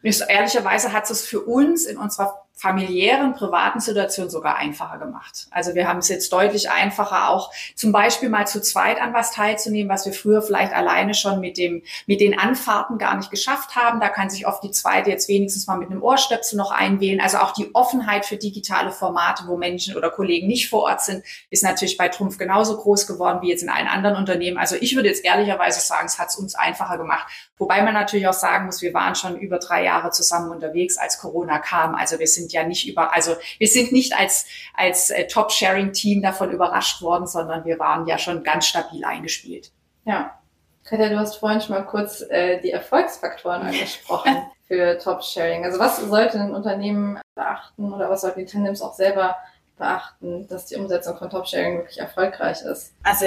Ehrlicherweise 0.03 0.93
hat 0.93 1.09
es 1.09 1.21
für 1.21 1.41
uns 1.41 1.85
in 1.85 1.97
unserer 1.97 2.41
familiären, 2.61 3.33
privaten 3.33 3.79
Situation 3.79 4.29
sogar 4.29 4.55
einfacher 4.57 4.99
gemacht. 4.99 5.47
Also 5.49 5.73
wir 5.73 5.87
haben 5.87 5.97
es 5.97 6.09
jetzt 6.09 6.31
deutlich 6.31 6.69
einfacher, 6.69 7.29
auch 7.29 7.51
zum 7.73 7.91
Beispiel 7.91 8.29
mal 8.29 8.45
zu 8.45 8.61
zweit 8.61 9.01
an 9.01 9.15
was 9.15 9.31
teilzunehmen, 9.31 9.91
was 9.91 10.05
wir 10.05 10.13
früher 10.13 10.43
vielleicht 10.43 10.71
alleine 10.71 11.15
schon 11.15 11.39
mit 11.39 11.57
dem, 11.57 11.81
mit 12.05 12.21
den 12.21 12.37
Anfahrten 12.37 12.99
gar 12.99 13.17
nicht 13.17 13.31
geschafft 13.31 13.75
haben. 13.75 13.99
Da 13.99 14.09
kann 14.09 14.29
sich 14.29 14.45
oft 14.45 14.63
die 14.63 14.69
zweite 14.69 15.09
jetzt 15.09 15.27
wenigstens 15.27 15.65
mal 15.65 15.77
mit 15.77 15.89
einem 15.89 16.03
Ohrstöpsel 16.03 16.55
noch 16.55 16.69
einwählen. 16.69 17.19
Also 17.19 17.39
auch 17.39 17.51
die 17.51 17.73
Offenheit 17.73 18.27
für 18.27 18.37
digitale 18.37 18.91
Formate, 18.91 19.45
wo 19.47 19.57
Menschen 19.57 19.97
oder 19.97 20.11
Kollegen 20.11 20.45
nicht 20.45 20.69
vor 20.69 20.83
Ort 20.83 21.01
sind, 21.01 21.23
ist 21.49 21.63
natürlich 21.63 21.97
bei 21.97 22.09
Trumpf 22.09 22.37
genauso 22.37 22.77
groß 22.77 23.07
geworden 23.07 23.39
wie 23.41 23.49
jetzt 23.49 23.63
in 23.63 23.69
allen 23.69 23.87
anderen 23.87 24.17
Unternehmen. 24.17 24.59
Also 24.59 24.75
ich 24.75 24.95
würde 24.95 25.09
jetzt 25.09 25.25
ehrlicherweise 25.25 25.79
sagen, 25.79 26.05
es 26.05 26.19
hat 26.19 26.29
es 26.29 26.35
uns 26.35 26.53
einfacher 26.53 26.99
gemacht. 26.99 27.25
Wobei 27.57 27.81
man 27.81 27.95
natürlich 27.95 28.27
auch 28.27 28.33
sagen 28.33 28.67
muss, 28.67 28.83
wir 28.83 28.93
waren 28.93 29.15
schon 29.15 29.39
über 29.39 29.57
drei 29.57 29.83
Jahre 29.83 30.11
zusammen 30.11 30.51
unterwegs, 30.51 30.97
als 30.97 31.17
Corona 31.17 31.57
kam. 31.57 31.95
Also 31.95 32.19
wir 32.19 32.27
sind 32.27 32.50
ja 32.53 32.63
nicht 32.63 32.87
über, 32.87 33.13
also 33.13 33.35
wir 33.57 33.67
sind 33.67 33.91
nicht 33.91 34.17
als, 34.17 34.45
als 34.73 35.09
äh, 35.09 35.27
Top-Sharing-Team 35.27 36.21
davon 36.21 36.51
überrascht 36.51 37.01
worden, 37.01 37.27
sondern 37.27 37.65
wir 37.65 37.79
waren 37.79 38.07
ja 38.07 38.17
schon 38.17 38.43
ganz 38.43 38.67
stabil 38.67 39.03
eingespielt. 39.03 39.71
Ja. 40.05 40.37
Katja, 40.83 41.09
du 41.09 41.19
hast 41.19 41.35
vorhin 41.35 41.61
schon 41.61 41.75
mal 41.75 41.85
kurz 41.85 42.21
äh, 42.21 42.59
die 42.59 42.71
Erfolgsfaktoren 42.71 43.61
angesprochen 43.61 44.37
für 44.67 44.97
Top-Sharing. 44.97 45.63
Also 45.63 45.79
was 45.79 45.97
sollte 45.97 46.39
ein 46.39 46.55
Unternehmen 46.55 47.19
beachten 47.35 47.93
oder 47.93 48.09
was 48.09 48.21
sollten 48.21 48.39
die 48.39 48.45
Tandems 48.45 48.81
auch 48.81 48.93
selber 48.93 49.37
beachten, 49.77 50.47
dass 50.47 50.65
die 50.65 50.75
Umsetzung 50.75 51.17
von 51.17 51.29
Top-Sharing 51.29 51.77
wirklich 51.77 51.99
erfolgreich 51.99 52.61
ist? 52.63 52.93
Also 53.03 53.25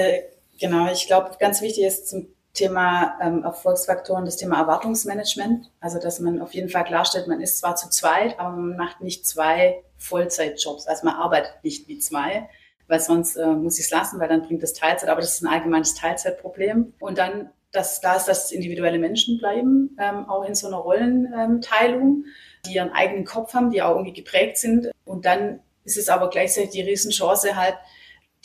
genau, 0.58 0.90
ich 0.90 1.06
glaube, 1.06 1.30
ganz 1.38 1.60
wichtig 1.60 1.84
ist 1.84 2.08
zum 2.08 2.33
Thema 2.54 3.18
ähm, 3.20 3.42
Erfolgsfaktoren, 3.42 4.24
das 4.24 4.36
Thema 4.36 4.60
Erwartungsmanagement. 4.60 5.70
Also, 5.80 5.98
dass 5.98 6.20
man 6.20 6.40
auf 6.40 6.54
jeden 6.54 6.68
Fall 6.68 6.84
klarstellt, 6.84 7.26
man 7.26 7.40
ist 7.40 7.58
zwar 7.58 7.76
zu 7.76 7.90
zweit, 7.90 8.38
aber 8.38 8.56
man 8.56 8.76
macht 8.76 9.00
nicht 9.00 9.26
zwei 9.26 9.82
Vollzeitjobs. 9.98 10.86
Also 10.86 11.04
man 11.04 11.16
arbeitet 11.16 11.52
nicht 11.62 11.88
wie 11.88 11.98
zwei, 11.98 12.48
weil 12.86 13.00
sonst 13.00 13.36
äh, 13.36 13.46
muss 13.46 13.78
ich 13.78 13.86
es 13.86 13.90
lassen, 13.90 14.20
weil 14.20 14.28
dann 14.28 14.42
bringt 14.42 14.62
das 14.62 14.72
Teilzeit. 14.72 15.08
Aber 15.08 15.20
das 15.20 15.34
ist 15.34 15.42
ein 15.42 15.52
allgemeines 15.52 15.94
Teilzeitproblem. 15.94 16.94
Und 17.00 17.18
dann, 17.18 17.50
dass 17.72 18.00
da 18.00 18.16
ist, 18.16 18.26
dass 18.26 18.52
individuelle 18.52 19.00
Menschen 19.00 19.38
bleiben, 19.38 19.96
ähm, 20.00 20.28
auch 20.28 20.44
in 20.44 20.54
so 20.54 20.68
einer 20.68 20.76
Rollenteilung, 20.76 22.24
die 22.66 22.74
ihren 22.74 22.92
eigenen 22.92 23.24
Kopf 23.24 23.52
haben, 23.52 23.70
die 23.70 23.82
auch 23.82 23.96
irgendwie 23.96 24.12
geprägt 24.12 24.58
sind. 24.58 24.90
Und 25.04 25.26
dann 25.26 25.60
ist 25.84 25.96
es 25.96 26.08
aber 26.08 26.30
gleichzeitig 26.30 26.70
die 26.70 26.82
Riesenchance 26.82 27.56
halt, 27.56 27.74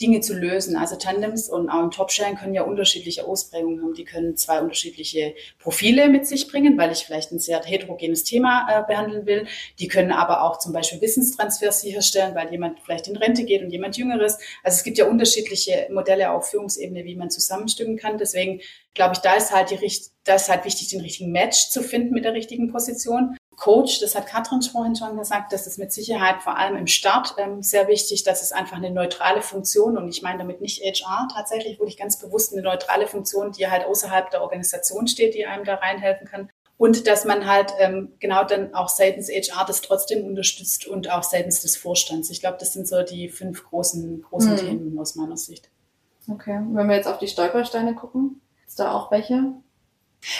Dinge 0.00 0.20
zu 0.20 0.34
lösen. 0.34 0.76
Also 0.76 0.96
Tandems 0.96 1.48
und 1.48 1.68
auch 1.68 1.82
im 1.82 1.90
Top-Sharing 1.90 2.36
können 2.36 2.54
ja 2.54 2.62
unterschiedliche 2.62 3.26
Ausprägungen 3.26 3.82
haben. 3.82 3.94
Die 3.94 4.04
können 4.04 4.36
zwei 4.36 4.60
unterschiedliche 4.60 5.34
Profile 5.58 6.08
mit 6.08 6.26
sich 6.26 6.48
bringen, 6.48 6.78
weil 6.78 6.90
ich 6.92 7.04
vielleicht 7.04 7.32
ein 7.32 7.38
sehr 7.38 7.62
heterogenes 7.62 8.24
Thema 8.24 8.66
äh, 8.70 8.82
behandeln 8.86 9.26
will. 9.26 9.46
Die 9.78 9.88
können 9.88 10.12
aber 10.12 10.42
auch 10.42 10.58
zum 10.58 10.72
Beispiel 10.72 11.00
Wissenstransfers 11.00 11.82
sicherstellen, 11.82 12.34
weil 12.34 12.50
jemand 12.50 12.80
vielleicht 12.80 13.08
in 13.08 13.16
Rente 13.16 13.44
geht 13.44 13.62
und 13.62 13.70
jemand 13.70 13.96
Jüngeres. 13.96 14.38
Also 14.62 14.76
es 14.76 14.84
gibt 14.84 14.98
ja 14.98 15.06
unterschiedliche 15.06 15.88
Modelle 15.90 16.30
auf 16.30 16.50
Führungsebene, 16.50 17.04
wie 17.04 17.16
man 17.16 17.30
zusammenstücken 17.30 17.96
kann. 17.96 18.18
Deswegen 18.18 18.60
glaube 18.94 19.14
ich, 19.14 19.20
da 19.20 19.34
ist 19.34 19.52
halt 19.52 19.70
die, 19.70 19.78
da 20.24 20.34
ist 20.34 20.48
halt 20.48 20.64
wichtig, 20.64 20.88
den 20.88 21.00
richtigen 21.00 21.30
Match 21.30 21.68
zu 21.68 21.82
finden 21.82 22.14
mit 22.14 22.24
der 22.24 22.32
richtigen 22.32 22.72
Position. 22.72 23.36
Coach, 23.60 24.00
das 24.00 24.14
hat 24.14 24.26
Katrin 24.26 24.62
vorhin 24.62 24.96
schon 24.96 25.18
gesagt, 25.18 25.52
das 25.52 25.66
ist 25.66 25.78
mit 25.78 25.92
Sicherheit 25.92 26.42
vor 26.42 26.56
allem 26.56 26.76
im 26.76 26.86
Start 26.86 27.34
ähm, 27.36 27.62
sehr 27.62 27.88
wichtig, 27.88 28.24
dass 28.24 28.42
es 28.42 28.52
einfach 28.52 28.78
eine 28.78 28.90
neutrale 28.90 29.42
Funktion 29.42 29.98
und 29.98 30.08
ich 30.08 30.22
meine 30.22 30.38
damit 30.38 30.62
nicht 30.62 30.82
HR, 30.82 31.28
tatsächlich 31.32 31.78
wirklich 31.78 31.98
ganz 31.98 32.18
bewusst 32.18 32.54
eine 32.54 32.62
neutrale 32.62 33.06
Funktion, 33.06 33.52
die 33.52 33.68
halt 33.68 33.84
außerhalb 33.84 34.30
der 34.30 34.40
Organisation 34.42 35.06
steht, 35.06 35.34
die 35.34 35.44
einem 35.44 35.64
da 35.64 35.74
reinhelfen 35.74 36.26
kann. 36.26 36.48
Und 36.78 37.06
dass 37.06 37.26
man 37.26 37.46
halt 37.46 37.74
ähm, 37.78 38.12
genau 38.18 38.44
dann 38.44 38.74
auch 38.74 38.88
seitens 38.88 39.28
HR 39.28 39.66
das 39.66 39.82
trotzdem 39.82 40.24
unterstützt 40.24 40.86
und 40.86 41.10
auch 41.10 41.22
seitens 41.22 41.60
des 41.60 41.76
Vorstands. 41.76 42.30
Ich 42.30 42.40
glaube, 42.40 42.56
das 42.58 42.72
sind 42.72 42.88
so 42.88 43.02
die 43.02 43.28
fünf 43.28 43.62
großen, 43.64 44.22
großen 44.22 44.52
mhm. 44.52 44.56
Themen 44.56 44.98
aus 44.98 45.16
meiner 45.16 45.36
Sicht. 45.36 45.68
Okay, 46.26 46.58
wenn 46.72 46.88
wir 46.88 46.96
jetzt 46.96 47.08
auf 47.08 47.18
die 47.18 47.28
Stolpersteine 47.28 47.94
gucken, 47.94 48.40
ist 48.66 48.80
da 48.80 48.94
auch 48.94 49.10
welche? 49.10 49.52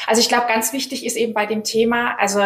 Also 0.07 0.23
ich 0.23 0.29
glaube, 0.29 0.47
ganz 0.47 0.73
wichtig 0.73 1.05
ist 1.05 1.17
eben 1.17 1.35
bei 1.35 1.45
dem 1.45 1.65
Thema, 1.65 2.17
also 2.19 2.41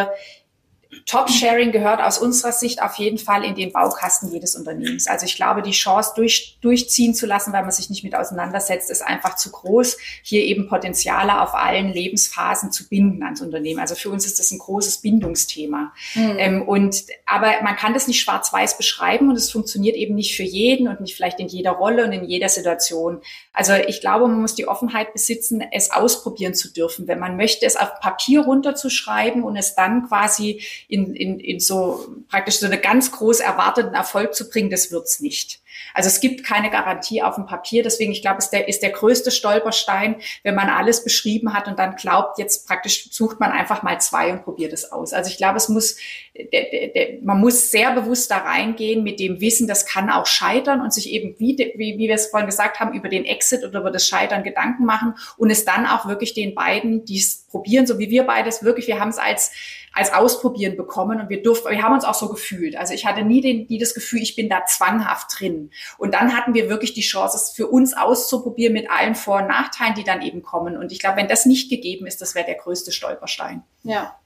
Top-Sharing 1.07 1.73
gehört 1.73 2.01
aus 2.01 2.19
unserer 2.19 2.53
Sicht 2.53 2.83
auf 2.83 2.95
jeden 2.97 3.19
Fall 3.19 3.45
in 3.45 3.55
den 3.55 3.73
Baukasten 3.73 4.31
jedes 4.31 4.55
Unternehmens. 4.55 5.07
Also 5.07 5.27
ich 5.27 5.37
glaube, 5.37 5.63
die 5.63 5.73
Chance 5.73 6.13
durch, 6.17 6.59
durchziehen 6.61 7.15
zu 7.15 7.27
lassen, 7.27 7.53
weil 7.53 7.63
man 7.63 7.71
sich 7.71 7.91
nicht 7.91 8.05
mit 8.05 8.15
auseinandersetzt, 8.15 8.91
ist 8.91 9.03
einfach 9.03 9.37
zu 9.37 9.51
groß, 9.51 9.97
hier 10.23 10.43
eben 10.45 10.69
Potenziale 10.69 11.41
auf 11.41 11.55
allen 11.55 11.93
Lebensphasen 11.93 12.73
zu 12.73 12.89
binden 12.89 13.23
ans 13.23 13.41
Unternehmen. 13.41 13.81
Also 13.81 13.95
für 13.95 14.11
uns 14.11 14.27
ist 14.27 14.39
das 14.39 14.51
ein 14.51 14.59
großes 14.59 14.99
Bindungsthema. 14.99 15.93
Mhm. 16.15 16.37
Ähm, 16.39 16.63
und, 16.63 17.05
aber 17.27 17.53
man 17.63 17.77
kann 17.77 17.95
das 17.95 18.07
nicht 18.07 18.21
schwarz-weiß 18.21 18.77
beschreiben 18.77 19.29
und 19.29 19.37
es 19.37 19.51
funktioniert 19.51 19.97
eben 19.97 20.15
nicht 20.15 20.37
für 20.37 20.43
jeden 20.43 20.89
und 20.89 21.01
nicht 21.01 21.17
vielleicht 21.17 21.41
in 21.41 21.49
jeder 21.49 21.73
Rolle 21.73 22.05
und 22.05 22.13
in 22.13 22.25
jeder 22.25 22.49
Situation. 22.49 23.21
Also 23.53 23.75
ich 23.75 24.01
glaube, 24.01 24.27
man 24.27 24.41
muss 24.41 24.55
die 24.55 24.67
Offenheit 24.67 25.13
besitzen, 25.13 25.63
es 25.73 25.91
ausprobieren 25.91 26.55
zu 26.55 26.73
dürfen. 26.73 27.07
Wenn 27.07 27.19
man 27.19 27.37
möchte, 27.37 27.67
es 27.67 27.77
auf 27.77 28.01
Papier 28.01 28.43
runterzuschreiben 28.43 29.43
und 29.43 29.57
es 29.57 29.75
dann 29.75 30.09
quasi 30.09 30.63
in, 30.89 31.15
in, 31.15 31.41
in 31.41 31.61
so 31.61 32.15
praktisch 32.29 32.57
so 32.57 32.67
eine 32.67 32.79
ganz 32.79 33.13
groß 33.13 33.41
erwarteten 33.41 33.95
Erfolg 33.95 34.35
zu 34.35 34.49
bringen, 34.49 34.71
das 34.71 34.91
wird's 34.91 35.21
nicht. 35.21 35.61
Also 35.93 36.09
es 36.09 36.21
gibt 36.21 36.45
keine 36.45 36.71
Garantie 36.71 37.23
auf 37.23 37.35
dem 37.35 37.47
Papier. 37.47 37.83
Deswegen, 37.83 38.13
ich 38.13 38.23
glaube, 38.23 38.39
es 38.39 38.51
der, 38.51 38.69
ist 38.69 38.83
der 38.83 38.91
größte 38.91 39.31
Stolperstein, 39.31 40.17
wenn 40.43 40.55
man 40.55 40.69
alles 40.69 41.05
beschrieben 41.05 41.53
hat 41.53 41.69
und 41.69 41.79
dann 41.79 41.97
glaubt, 41.97 42.39
jetzt 42.39 42.67
praktisch 42.67 43.11
sucht 43.11 43.41
man 43.41 43.53
einfach 43.53 43.83
mal 43.83 44.01
zwei 44.01 44.33
und 44.33 44.45
probiert 44.45 44.73
es 44.73 44.91
aus. 44.91 45.13
Also 45.13 45.31
ich 45.31 45.37
glaube, 45.37 45.57
es 45.57 45.69
muss, 45.69 45.97
der, 46.35 46.91
der, 46.95 47.23
man 47.23 47.41
muss 47.41 47.71
sehr 47.71 47.93
bewusst 47.93 48.31
da 48.31 48.39
reingehen 48.39 49.03
mit 49.03 49.21
dem 49.21 49.41
Wissen, 49.41 49.67
das 49.67 49.87
kann 49.87 50.11
auch 50.11 50.27
scheitern 50.27 50.81
und 50.81 50.93
sich 50.93 51.11
eben, 51.11 51.35
wie, 51.39 51.57
wie, 51.77 51.99
wie 51.99 52.09
wir 52.09 52.15
es 52.15 52.27
vorhin 52.27 52.47
gesagt 52.47 52.81
haben, 52.81 52.95
über 52.95 53.09
den 53.09 53.25
Exit 53.25 53.65
oder 53.65 53.81
über 53.81 53.91
das 53.91 54.07
Scheitern 54.07 54.43
Gedanken 54.43 54.85
machen 54.85 55.15
und 55.37 55.51
es 55.51 55.65
dann 55.65 55.87
auch 55.87 56.07
wirklich 56.07 56.35
den 56.35 56.55
beiden, 56.55 57.05
die 57.05 57.19
es 57.19 57.47
probieren, 57.49 57.87
so 57.87 57.99
wie 57.99 58.11
wir 58.11 58.25
beides 58.25 58.65
wirklich, 58.65 58.87
wir 58.87 59.01
haben 59.01 59.11
es 59.11 59.19
als 59.19 59.53
als 59.95 60.13
Ausprobieren 60.13 60.77
bekommen 60.77 61.21
und 61.21 61.29
wir 61.29 61.43
durften, 61.43 61.71
wir 61.71 61.83
haben 61.83 61.95
uns 61.95 62.05
auch 62.05 62.15
so 62.15 62.29
gefühlt. 62.29 62.77
Also 62.77 62.93
ich 62.95 63.07
hatte 63.07 63.23
nie, 63.23 63.41
den, 63.41 63.67
nie 63.69 63.79
das 63.79 63.95
Gefühl, 63.95 64.21
ich 64.21 64.35
bin 64.35 64.49
da 64.49 64.65
zwanghaft 64.67 65.39
drin. 65.39 65.71
Und 65.99 66.15
dann 66.15 66.37
hatten 66.37 66.53
wir 66.53 66.69
wirklich 66.69 66.95
die 66.95 67.03
Chance, 67.03 67.37
es 67.37 67.51
für 67.51 67.69
uns 67.69 67.97
auszuprobieren 67.97 68.73
mit 68.73 68.91
allen 68.91 69.15
Vor- 69.15 69.39
und 69.39 69.49
Nachteilen, 69.49 69.95
die 69.95 70.05
dann 70.05 70.23
eben 70.23 70.43
kommen. 70.43 70.77
Und 70.77 70.91
ich 70.91 70.99
glaube, 70.99 71.19
wenn 71.19 71.29
das 71.29 71.47
nicht 71.47 71.71
gegeben 71.71 72.07
ist, 72.07 72.21
das 72.21 72.35
wäre 72.35 72.47
der 72.47 72.57
größte 72.57 72.91
Stolperstein. 72.91 73.63
Ja. 73.85 74.17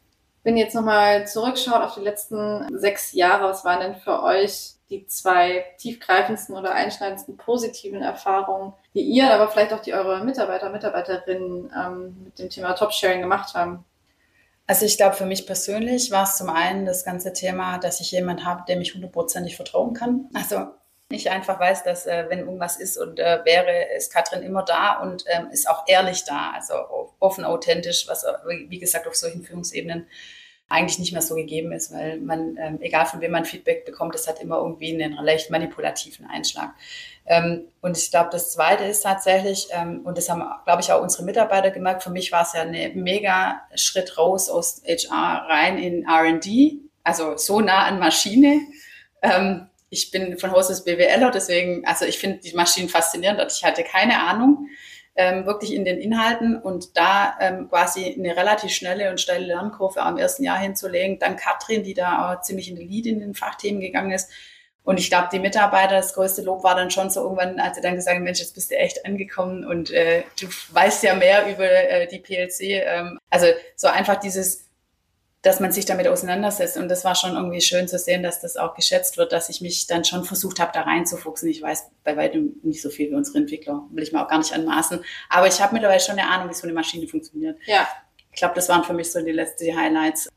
Wenn 0.43 0.57
ihr 0.57 0.65
jetzt 0.65 0.75
nochmal 0.75 1.27
zurückschaut 1.27 1.83
auf 1.83 1.95
die 1.95 2.01
letzten 2.01 2.67
sechs 2.79 3.13
Jahre, 3.13 3.51
was 3.51 3.65
waren 3.65 3.81
denn 3.81 3.97
für 3.97 4.23
euch 4.23 4.75
die 4.89 5.07
zwei 5.07 5.67
tiefgreifendsten 5.77 6.57
oder 6.57 6.73
einschneidendsten 6.73 7.37
positiven 7.37 8.01
Erfahrungen, 8.01 8.73
die 8.95 9.03
ihr, 9.03 9.31
aber 9.31 9.49
vielleicht 9.51 9.75
auch 9.75 9.83
die 9.83 9.93
eure 9.93 10.25
Mitarbeiter, 10.25 10.71
Mitarbeiterinnen 10.71 11.71
ähm, 11.77 12.17
mit 12.25 12.39
dem 12.39 12.49
Thema 12.49 12.73
Top-Sharing 12.73 13.21
gemacht 13.21 13.55
haben? 13.55 13.85
Also 14.69 14.85
ich 14.85 14.99
glaube, 14.99 15.17
für 15.17 15.25
mich 15.25 15.47
persönlich 15.47 16.11
war 16.11 16.25
es 16.25 16.37
zum 16.37 16.51
einen 16.51 16.85
das 16.85 17.03
ganze 17.03 17.33
Thema, 17.33 17.79
dass 17.79 18.01
ich 18.01 18.13
jemand 18.13 18.45
habe, 18.45 18.65
dem 18.69 18.83
ich 18.83 18.95
hundertprozentig 18.95 19.57
vertrauen 19.57 19.95
kann. 19.95 20.29
Also 20.35 20.67
ich 21.09 21.31
einfach 21.31 21.59
weiß, 21.59 21.85
dass 21.85 22.07
äh, 22.07 22.27
wenn 22.29 22.41
irgendwas 22.41 22.77
ist 22.77 22.99
und 22.99 23.19
äh, 23.19 23.41
wäre, 23.47 23.97
ist 23.97 24.13
Katrin 24.13 24.43
immer 24.43 24.63
da 24.63 25.01
und 25.01 25.25
ähm, 25.27 25.49
ist 25.51 25.71
auch 25.71 25.85
ehrlich 25.87 26.25
da, 26.25 26.53
also 26.55 26.75
offen, 27.19 27.47
authentisch, 27.47 28.07
was 28.09 28.27
wie 28.69 28.79
gesagt 28.79 29.07
auf 29.07 29.17
solchen 29.17 29.43
Führungsebenen 29.43 30.07
eigentlich 30.69 30.99
nicht 30.99 31.13
mehr 31.13 31.23
so 31.23 31.35
gegeben 31.35 31.73
ist, 31.73 31.93
weil 31.93 32.19
man, 32.21 32.57
ähm, 32.59 32.79
egal 32.83 33.07
von 33.07 33.21
wem 33.21 33.31
man 33.31 33.47
Feedback 33.47 33.87
bekommt, 33.87 34.15
das 34.15 34.29
hat 34.29 34.41
immer 34.41 34.59
irgendwie 34.59 34.93
einen 34.93 35.15
leicht 35.25 35.51
manipulativen 35.51 36.27
Einschlag. 36.27 36.75
Ähm, 37.27 37.69
und 37.81 37.97
ich 37.97 38.11
glaube, 38.11 38.29
das 38.33 38.53
Zweite 38.53 38.85
ist 38.85 39.03
tatsächlich, 39.03 39.69
ähm, 39.73 40.03
und 40.05 40.19
das 40.19 40.29
haben, 40.29 40.43
glaube 40.65 40.83
ich, 40.83 40.93
auch 40.93 41.01
unsere 41.01 41.25
Mitarbeiter 41.25 41.71
gemerkt, 41.71 42.03
für 42.03 42.11
mich 42.11 42.33
war 42.33 42.43
es 42.43 42.53
ja 42.53 42.63
ein 42.63 43.03
mega 43.03 43.63
Schritt 43.77 44.19
raus 44.19 44.51
aus 44.51 44.83
HR 44.87 45.47
rein 45.49 45.79
in 45.79 46.05
R&D, 46.07 46.81
also 47.03 47.37
so 47.39 47.61
nah 47.61 47.85
an 47.85 47.99
Maschine. 47.99 48.61
Ähm, 49.23 49.69
ich 49.91 50.11
bin 50.11 50.39
von 50.39 50.53
Haus 50.53 50.71
aus 50.71 50.85
BWLer, 50.85 51.31
deswegen, 51.31 51.87
also 51.87 52.05
ich 52.05 52.19
finde 52.19 52.39
die 52.39 52.53
Maschinen 52.55 52.91
faszinierend 52.91 53.41
und 53.41 53.51
ich 53.51 53.65
hatte 53.65 53.85
keine 53.85 54.21
Ahnung 54.21 54.69
ähm, 55.19 55.47
wirklich 55.47 55.75
in 55.75 55.85
den 55.85 55.99
Inhalten 55.99 56.57
und 56.57 56.97
da 56.97 57.37
ähm, 57.41 57.69
quasi 57.69 58.15
eine 58.17 58.37
relativ 58.37 58.71
schnelle 58.71 59.11
und 59.11 59.21
steile 59.21 59.47
Lernkurve 59.47 60.01
am 60.01 60.17
ersten 60.17 60.45
Jahr 60.45 60.59
hinzulegen. 60.59 61.19
Dann 61.19 61.37
Katrin, 61.37 61.83
die 61.83 61.93
da 61.93 62.33
auch 62.33 62.41
ziemlich 62.41 62.71
in 62.71 62.77
die 62.77 62.85
Lead 62.85 63.07
in 63.07 63.19
den 63.19 63.35
Fachthemen 63.35 63.81
gegangen 63.81 64.13
ist. 64.13 64.31
Und 64.85 65.01
ich 65.01 65.11
glaube, 65.11 65.29
die 65.33 65.41
Mitarbeiter, 65.41 65.97
das 65.97 66.15
größte 66.15 66.43
Lob 66.43 66.63
war 66.63 66.77
dann 66.77 66.93
schon 66.93 67.11
so 67.11 67.25
irgendwann, 67.25 67.59
als 67.59 67.75
sie 67.75 67.83
dann 67.83 67.97
gesagt 67.97 68.15
haben, 68.15 68.23
Mensch, 68.23 68.39
jetzt 68.39 68.55
bist 68.55 68.71
du 68.71 68.77
echt 68.77 69.05
angekommen 69.05 69.67
und 69.67 69.91
äh, 69.91 70.23
du 70.41 70.47
weißt 70.71 71.03
ja 71.03 71.15
mehr 71.15 71.51
über 71.53 71.69
äh, 71.69 72.07
die 72.07 72.21
PLC. 72.21 72.85
Ähm, 72.87 73.19
also 73.29 73.49
so 73.75 73.89
einfach 73.89 74.21
dieses, 74.21 74.68
dass 75.43 75.61
man 75.61 75.71
sich 75.71 75.85
damit 75.85 76.09
auseinandersetzt. 76.09 76.77
Und 76.77 76.89
das 76.89 77.05
war 77.05 77.15
schon 77.15 77.35
irgendwie 77.35 77.61
schön 77.61 77.87
zu 77.87 77.99
sehen, 77.99 78.23
dass 78.23 78.41
das 78.41 78.57
auch 78.57 78.75
geschätzt 78.75 79.17
wird, 79.17 79.33
dass 79.33 79.49
ich 79.49 79.61
mich 79.61 79.87
dann 79.87 80.05
schon 80.05 80.25
versucht 80.25 80.59
habe, 80.59 80.73
da 80.75 80.83
reinzufuchsen. 80.83 81.49
Ich 81.49 81.63
weiß 81.63 81.91
bei 82.03 82.17
weitem 82.17 82.55
nicht 82.63 82.83
so 82.83 82.91
viel 82.91 83.11
wie 83.11 83.15
unsere 83.15 83.39
Entwickler, 83.39 83.87
will 83.91 84.03
ich 84.03 84.13
mir 84.13 84.25
auch 84.25 84.29
gar 84.29 84.39
nicht 84.39 84.53
anmaßen. 84.53 85.05
Aber 85.29 85.47
ich 85.47 85.61
habe 85.61 85.75
mittlerweile 85.75 86.01
schon 86.01 86.19
eine 86.19 86.29
Ahnung, 86.29 86.51
wie 86.51 86.55
so 86.55 86.65
eine 86.65 86.73
Maschine 86.73 87.07
funktioniert. 87.07 87.59
Ja. 87.67 87.87
Ich 88.33 88.39
glaube, 88.39 88.55
das 88.55 88.69
waren 88.69 88.83
für 88.83 88.95
mich 88.95 89.13
so 89.13 89.21
die 89.21 89.33
letzten 89.33 89.77
Highlights. 89.77 90.29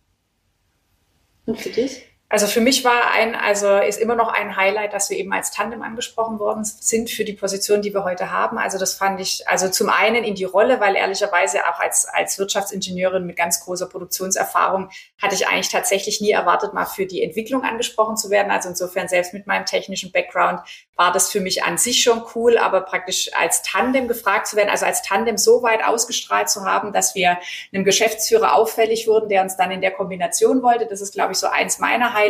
Und 1.45 1.59
für 1.59 1.69
dich? 1.69 2.10
Also 2.31 2.47
für 2.47 2.61
mich 2.61 2.85
war 2.85 3.11
ein, 3.11 3.35
also 3.35 3.75
ist 3.75 3.99
immer 3.99 4.15
noch 4.15 4.29
ein 4.29 4.55
Highlight, 4.55 4.93
dass 4.93 5.09
wir 5.09 5.17
eben 5.17 5.33
als 5.33 5.51
Tandem 5.51 5.81
angesprochen 5.81 6.39
worden 6.39 6.63
sind 6.63 7.09
für 7.09 7.25
die 7.25 7.33
Position, 7.33 7.81
die 7.81 7.93
wir 7.93 8.05
heute 8.05 8.31
haben. 8.31 8.57
Also 8.57 8.77
das 8.77 8.93
fand 8.93 9.19
ich, 9.19 9.45
also 9.49 9.67
zum 9.67 9.89
einen 9.89 10.23
in 10.23 10.35
die 10.35 10.45
Rolle, 10.45 10.79
weil 10.79 10.95
ehrlicherweise 10.95 11.67
auch 11.67 11.81
als, 11.81 12.05
als 12.05 12.39
Wirtschaftsingenieurin 12.39 13.25
mit 13.25 13.35
ganz 13.35 13.59
großer 13.65 13.85
Produktionserfahrung 13.87 14.91
hatte 15.21 15.35
ich 15.35 15.49
eigentlich 15.49 15.67
tatsächlich 15.67 16.21
nie 16.21 16.31
erwartet, 16.31 16.73
mal 16.73 16.85
für 16.85 17.05
die 17.05 17.21
Entwicklung 17.21 17.65
angesprochen 17.65 18.15
zu 18.15 18.29
werden. 18.29 18.49
Also 18.49 18.69
insofern 18.69 19.09
selbst 19.09 19.33
mit 19.33 19.45
meinem 19.45 19.65
technischen 19.65 20.13
Background 20.13 20.61
war 20.95 21.11
das 21.11 21.29
für 21.29 21.41
mich 21.41 21.65
an 21.65 21.77
sich 21.77 22.01
schon 22.01 22.23
cool, 22.33 22.57
aber 22.57 22.79
praktisch 22.79 23.29
als 23.33 23.61
Tandem 23.61 24.07
gefragt 24.07 24.47
zu 24.47 24.55
werden, 24.55 24.69
also 24.69 24.85
als 24.85 25.01
Tandem 25.01 25.37
so 25.37 25.63
weit 25.63 25.83
ausgestrahlt 25.83 26.49
zu 26.49 26.63
haben, 26.63 26.93
dass 26.93 27.13
wir 27.13 27.39
einem 27.73 27.83
Geschäftsführer 27.83 28.55
auffällig 28.55 29.07
wurden, 29.07 29.27
der 29.27 29.41
uns 29.41 29.57
dann 29.57 29.71
in 29.71 29.81
der 29.81 29.91
Kombination 29.91 30.63
wollte. 30.63 30.85
Das 30.85 31.01
ist, 31.01 31.13
glaube 31.13 31.33
ich, 31.33 31.37
so 31.37 31.47
eins 31.47 31.79
meiner 31.79 32.13
Highlights. 32.13 32.20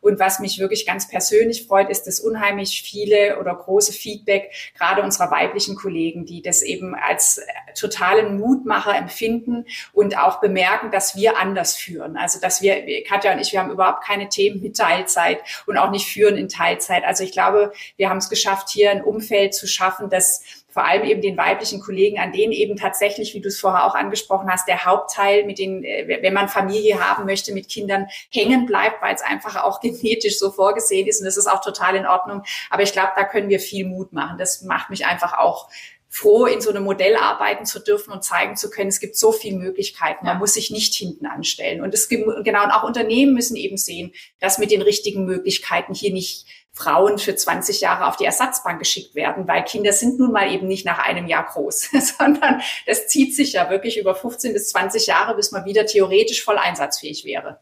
Und 0.00 0.18
was 0.18 0.40
mich 0.40 0.58
wirklich 0.58 0.86
ganz 0.86 1.08
persönlich 1.08 1.66
freut, 1.66 1.90
ist 1.90 2.06
das 2.06 2.20
unheimlich 2.20 2.82
viele 2.82 3.38
oder 3.38 3.54
große 3.54 3.92
Feedback, 3.92 4.52
gerade 4.76 5.02
unserer 5.02 5.30
weiblichen 5.30 5.76
Kollegen, 5.76 6.24
die 6.24 6.42
das 6.42 6.62
eben 6.62 6.94
als 6.94 7.40
totalen 7.78 8.38
Mutmacher 8.38 8.96
empfinden 8.96 9.66
und 9.92 10.18
auch 10.18 10.40
bemerken, 10.40 10.90
dass 10.90 11.16
wir 11.16 11.38
anders 11.38 11.76
führen. 11.76 12.16
Also, 12.16 12.40
dass 12.40 12.62
wir, 12.62 13.04
Katja 13.04 13.32
und 13.32 13.40
ich, 13.40 13.52
wir 13.52 13.60
haben 13.60 13.70
überhaupt 13.70 14.04
keine 14.04 14.28
Themen 14.28 14.60
mit 14.60 14.76
Teilzeit 14.76 15.40
und 15.66 15.76
auch 15.76 15.90
nicht 15.90 16.06
führen 16.06 16.36
in 16.36 16.48
Teilzeit. 16.48 17.04
Also 17.04 17.24
ich 17.24 17.32
glaube, 17.32 17.72
wir 17.96 18.08
haben 18.08 18.18
es 18.18 18.28
geschafft, 18.28 18.68
hier 18.70 18.90
ein 18.90 19.02
Umfeld 19.02 19.54
zu 19.54 19.66
schaffen, 19.66 20.10
das 20.10 20.42
vor 20.72 20.84
allem 20.84 21.04
eben 21.04 21.20
den 21.20 21.36
weiblichen 21.36 21.80
Kollegen, 21.80 22.18
an 22.18 22.32
denen 22.32 22.52
eben 22.52 22.76
tatsächlich, 22.76 23.34
wie 23.34 23.40
du 23.40 23.48
es 23.48 23.60
vorher 23.60 23.84
auch 23.84 23.94
angesprochen 23.94 24.50
hast, 24.50 24.66
der 24.66 24.84
Hauptteil 24.84 25.44
mit 25.44 25.58
den, 25.58 25.84
äh, 25.84 26.18
wenn 26.22 26.32
man 26.32 26.48
Familie 26.48 26.98
haben 26.98 27.26
möchte 27.26 27.52
mit 27.52 27.68
Kindern, 27.68 28.06
hängen 28.30 28.66
bleibt, 28.66 29.02
weil 29.02 29.14
es 29.14 29.22
einfach 29.22 29.62
auch 29.62 29.80
genetisch 29.82 30.38
so 30.38 30.50
vorgesehen 30.50 31.06
ist 31.06 31.20
und 31.20 31.26
das 31.26 31.36
ist 31.36 31.46
auch 31.46 31.60
total 31.60 31.94
in 31.96 32.06
Ordnung. 32.06 32.42
Aber 32.70 32.82
ich 32.82 32.92
glaube, 32.92 33.12
da 33.14 33.24
können 33.24 33.50
wir 33.50 33.60
viel 33.60 33.86
Mut 33.86 34.12
machen. 34.12 34.38
Das 34.38 34.62
macht 34.62 34.88
mich 34.88 35.04
einfach 35.06 35.38
auch 35.38 35.68
froh, 36.08 36.44
in 36.44 36.60
so 36.60 36.68
einem 36.68 36.84
Modell 36.84 37.16
arbeiten 37.16 37.64
zu 37.64 37.78
dürfen 37.78 38.12
und 38.12 38.22
zeigen 38.22 38.54
zu 38.54 38.68
können, 38.68 38.90
es 38.90 39.00
gibt 39.00 39.16
so 39.16 39.32
viele 39.32 39.56
Möglichkeiten. 39.56 40.26
Man 40.26 40.38
muss 40.38 40.52
sich 40.52 40.70
nicht 40.70 40.94
hinten 40.94 41.24
anstellen. 41.24 41.80
Und 41.80 41.94
es 41.94 42.06
gibt, 42.06 42.26
genau, 42.44 42.64
und 42.64 42.70
auch 42.70 42.82
Unternehmen 42.82 43.32
müssen 43.32 43.56
eben 43.56 43.78
sehen, 43.78 44.12
dass 44.38 44.58
mit 44.58 44.70
den 44.70 44.82
richtigen 44.82 45.24
Möglichkeiten 45.24 45.94
hier 45.94 46.12
nicht 46.12 46.44
Frauen 46.74 47.18
für 47.18 47.36
20 47.36 47.82
Jahre 47.82 48.06
auf 48.06 48.16
die 48.16 48.24
Ersatzbank 48.24 48.78
geschickt 48.78 49.14
werden, 49.14 49.46
weil 49.46 49.64
Kinder 49.64 49.92
sind 49.92 50.18
nun 50.18 50.32
mal 50.32 50.50
eben 50.50 50.66
nicht 50.66 50.86
nach 50.86 50.98
einem 50.98 51.26
Jahr 51.26 51.44
groß, 51.44 51.90
sondern 52.18 52.62
das 52.86 53.08
zieht 53.08 53.36
sich 53.36 53.52
ja 53.52 53.68
wirklich 53.70 53.98
über 53.98 54.14
15 54.14 54.54
bis 54.54 54.70
20 54.70 55.06
Jahre, 55.06 55.34
bis 55.34 55.52
man 55.52 55.64
wieder 55.64 55.84
theoretisch 55.84 56.42
voll 56.42 56.56
einsatzfähig 56.56 57.24
wäre. 57.24 57.60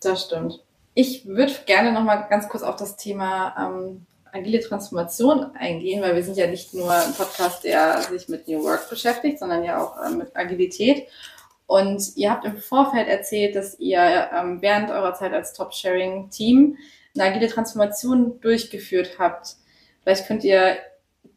Das 0.00 0.24
stimmt. 0.24 0.64
Ich 0.94 1.26
würde 1.26 1.54
gerne 1.66 1.92
noch 1.92 2.02
mal 2.02 2.16
ganz 2.16 2.48
kurz 2.48 2.64
auf 2.64 2.76
das 2.76 2.96
Thema 2.96 3.54
ähm, 3.56 4.06
agile 4.32 4.60
Transformation 4.60 5.54
eingehen, 5.54 6.02
weil 6.02 6.16
wir 6.16 6.24
sind 6.24 6.36
ja 6.36 6.48
nicht 6.48 6.74
nur 6.74 6.90
ein 6.92 7.14
Podcast, 7.14 7.62
der 7.64 8.00
sich 8.02 8.28
mit 8.28 8.48
New 8.48 8.64
Work 8.64 8.90
beschäftigt, 8.90 9.38
sondern 9.38 9.62
ja 9.62 9.82
auch 9.82 10.02
äh, 10.02 10.10
mit 10.10 10.36
Agilität. 10.36 11.06
Und 11.66 12.16
ihr 12.16 12.32
habt 12.32 12.44
im 12.44 12.56
Vorfeld 12.56 13.06
erzählt, 13.06 13.54
dass 13.54 13.78
ihr 13.78 14.28
ähm, 14.34 14.60
während 14.60 14.90
eurer 14.90 15.14
Zeit 15.14 15.32
als 15.32 15.52
Top-Sharing-Team 15.52 16.76
eine 17.14 17.24
agile 17.24 17.48
Transformation 17.48 18.40
durchgeführt 18.40 19.18
habt. 19.18 19.56
Vielleicht 20.02 20.26
könnt 20.26 20.44
ihr 20.44 20.76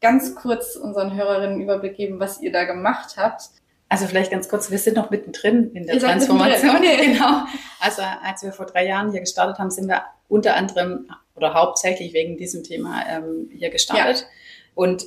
ganz 0.01 0.35
kurz 0.35 0.75
unseren 0.75 1.15
Hörerinnen 1.15 1.61
Überblick 1.61 1.95
geben, 1.95 2.19
was 2.19 2.41
ihr 2.41 2.51
da 2.51 2.65
gemacht 2.65 3.15
habt. 3.17 3.49
Also 3.89 4.07
vielleicht 4.07 4.31
ganz 4.31 4.49
kurz, 4.49 4.71
wir 4.71 4.79
sind 4.79 4.97
noch 4.97 5.11
mittendrin 5.11 5.71
in 5.73 5.85
der 5.85 5.99
Transformation. 5.99 6.77
Okay. 6.77 6.97
Genau. 7.13 7.43
Also 7.79 8.01
als 8.01 8.43
wir 8.43 8.51
vor 8.51 8.65
drei 8.65 8.87
Jahren 8.87 9.11
hier 9.11 9.19
gestartet 9.19 9.59
haben, 9.59 9.69
sind 9.69 9.87
wir 9.87 10.03
unter 10.27 10.55
anderem 10.55 11.07
oder 11.35 11.53
hauptsächlich 11.53 12.13
wegen 12.13 12.37
diesem 12.37 12.63
Thema 12.63 13.03
ähm, 13.07 13.49
hier 13.55 13.69
gestartet. 13.69 14.21
Ja. 14.21 14.27
Und 14.75 15.05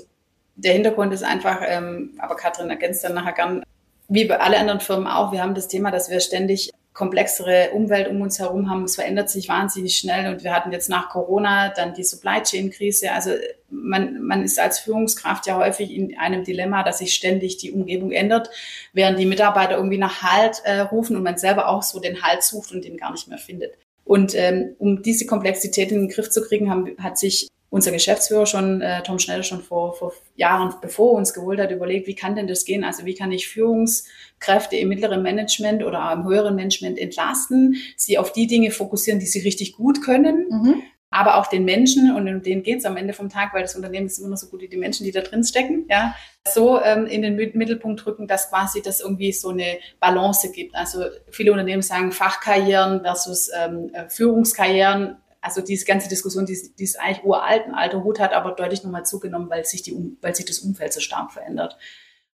der 0.57 0.73
Hintergrund 0.73 1.13
ist 1.13 1.25
einfach, 1.25 1.61
ähm, 1.63 2.15
aber 2.19 2.37
Katrin 2.37 2.71
ergänzt 2.71 3.05
dann 3.05 3.15
nachher 3.15 3.33
gern, 3.33 3.63
wie 4.09 4.25
bei 4.25 4.39
alle 4.39 4.59
anderen 4.59 4.81
Firmen 4.81 5.07
auch, 5.07 5.33
wir 5.33 5.43
haben 5.43 5.55
das 5.55 5.69
Thema, 5.69 5.91
dass 5.91 6.11
wir 6.11 6.21
ständig 6.21 6.71
komplexere 6.97 7.73
Umwelt 7.73 8.09
um 8.09 8.23
uns 8.23 8.39
herum 8.39 8.71
haben. 8.71 8.85
Es 8.85 8.95
verändert 8.95 9.29
sich 9.29 9.51
wahnsinnig 9.51 9.99
schnell 9.99 10.33
und 10.33 10.43
wir 10.43 10.55
hatten 10.55 10.73
jetzt 10.73 10.89
nach 10.89 11.11
Corona 11.11 11.69
dann 11.69 11.93
die 11.93 12.03
Supply 12.03 12.43
Chain 12.43 12.71
Krise. 12.71 13.13
Also 13.13 13.33
man, 13.69 14.23
man 14.23 14.43
ist 14.43 14.59
als 14.59 14.79
Führungskraft 14.79 15.47
ja 15.47 15.59
häufig 15.59 15.95
in 15.95 16.19
einem 16.19 16.43
Dilemma, 16.43 16.83
dass 16.83 16.99
sich 16.99 17.15
ständig 17.15 17.59
die 17.59 17.71
Umgebung 17.71 18.13
ändert, 18.13 18.49
während 18.95 19.19
die 19.19 19.27
Mitarbeiter 19.27 19.77
irgendwie 19.77 19.99
nach 19.99 20.23
Halt 20.23 20.63
äh, 20.65 20.81
rufen 20.81 21.17
und 21.17 21.23
man 21.23 21.37
selber 21.37 21.69
auch 21.69 21.83
so 21.83 22.01
den 22.01 22.23
Halt 22.23 22.43
sucht 22.43 22.73
und 22.73 22.83
den 22.83 22.97
gar 22.97 23.13
nicht 23.13 23.29
mehr 23.29 23.39
findet. 23.39 23.75
Und 24.07 24.35
ähm, 24.35 24.75
um 24.79 25.03
diese 25.03 25.27
Komplexität 25.27 25.93
in 25.93 25.99
den 25.99 26.09
Griff 26.09 26.31
zu 26.31 26.41
kriegen, 26.41 26.71
haben, 26.71 26.97
hat 26.99 27.19
sich 27.19 27.49
unser 27.71 27.91
Geschäftsführer 27.91 28.47
schon, 28.47 28.81
äh, 28.81 29.03
Tom 29.03 29.19
Schnell, 29.19 29.43
schon 29.43 29.63
vor, 29.63 29.95
vor 29.95 30.13
Jahren, 30.37 30.75
bevor 30.81 31.13
uns 31.13 31.35
geholt 31.35 31.61
hat, 31.61 31.71
überlegt, 31.71 32.07
wie 32.07 32.15
kann 32.15 32.37
denn 32.37 32.47
das 32.47 32.65
gehen? 32.65 32.85
Also 32.85 33.05
wie 33.05 33.15
kann 33.15 33.33
ich 33.33 33.49
Führungskräfte 33.49 34.77
im 34.77 34.89
mittleren 34.89 35.23
Management 35.23 35.85
oder 35.85 36.13
im 36.13 36.25
höheren 36.25 36.55
Management 36.55 36.99
entlasten, 36.99 37.77
sie 37.97 38.19
auf 38.19 38.33
die 38.33 38.47
Dinge 38.47 38.71
fokussieren, 38.71 39.21
die 39.21 39.27
sie 39.27 39.41
richtig 39.41 39.77
gut 39.77 40.03
können, 40.03 40.47
mhm. 40.49 40.83
aber 41.11 41.37
auch 41.37 41.49
den 41.49 41.65
Menschen, 41.65 42.15
und 42.15 42.29
um 42.29 42.43
denen 42.43 42.63
geht 42.63 42.79
es 42.79 42.85
am 42.85 42.97
Ende 42.97 43.13
vom 43.13 43.29
Tag, 43.29 43.53
weil 43.53 43.63
das 43.63 43.75
Unternehmen 43.75 44.07
ist 44.07 44.19
immer 44.19 44.29
noch 44.29 44.37
so 44.37 44.47
gut 44.47 44.61
wie 44.61 44.69
die 44.69 44.77
Menschen, 44.77 45.05
die 45.05 45.13
da 45.13 45.21
drin 45.21 45.43
stecken, 45.43 45.87
ja, 45.91 46.15
so 46.49 46.81
ähm, 46.81 47.07
in 47.07 47.23
den 47.23 47.35
Mittelpunkt 47.35 48.05
drücken, 48.05 48.29
dass 48.29 48.49
quasi 48.49 48.81
das 48.81 49.01
irgendwie 49.01 49.33
so 49.33 49.49
eine 49.49 49.79
Balance 49.99 50.53
gibt. 50.53 50.77
Also 50.77 51.05
viele 51.31 51.51
Unternehmen 51.51 51.83
sagen 51.83 52.13
Fachkarrieren 52.13 53.01
versus 53.03 53.51
ähm, 53.53 53.91
äh, 53.93 54.09
Führungskarrieren 54.09 55.17
also 55.47 55.61
diese 55.61 55.87
ganze 55.87 56.09
Diskussion, 56.09 56.45
die, 56.45 56.59
die 56.77 56.85
ist 56.85 56.99
eigentlich 56.99 57.25
uralt, 57.25 57.65
ein 57.67 57.75
alter 57.75 58.03
Hut 58.03 58.19
hat, 58.19 58.33
aber 58.33 58.53
deutlich 58.53 58.83
nochmal 58.83 59.07
zugenommen, 59.07 59.49
weil 59.49 59.65
sich, 59.65 59.83
die, 59.83 60.17
weil 60.21 60.35
sich 60.35 60.45
das 60.45 60.59
Umfeld 60.59 60.93
so 60.93 61.01
stark 61.01 61.33
verändert. 61.33 61.79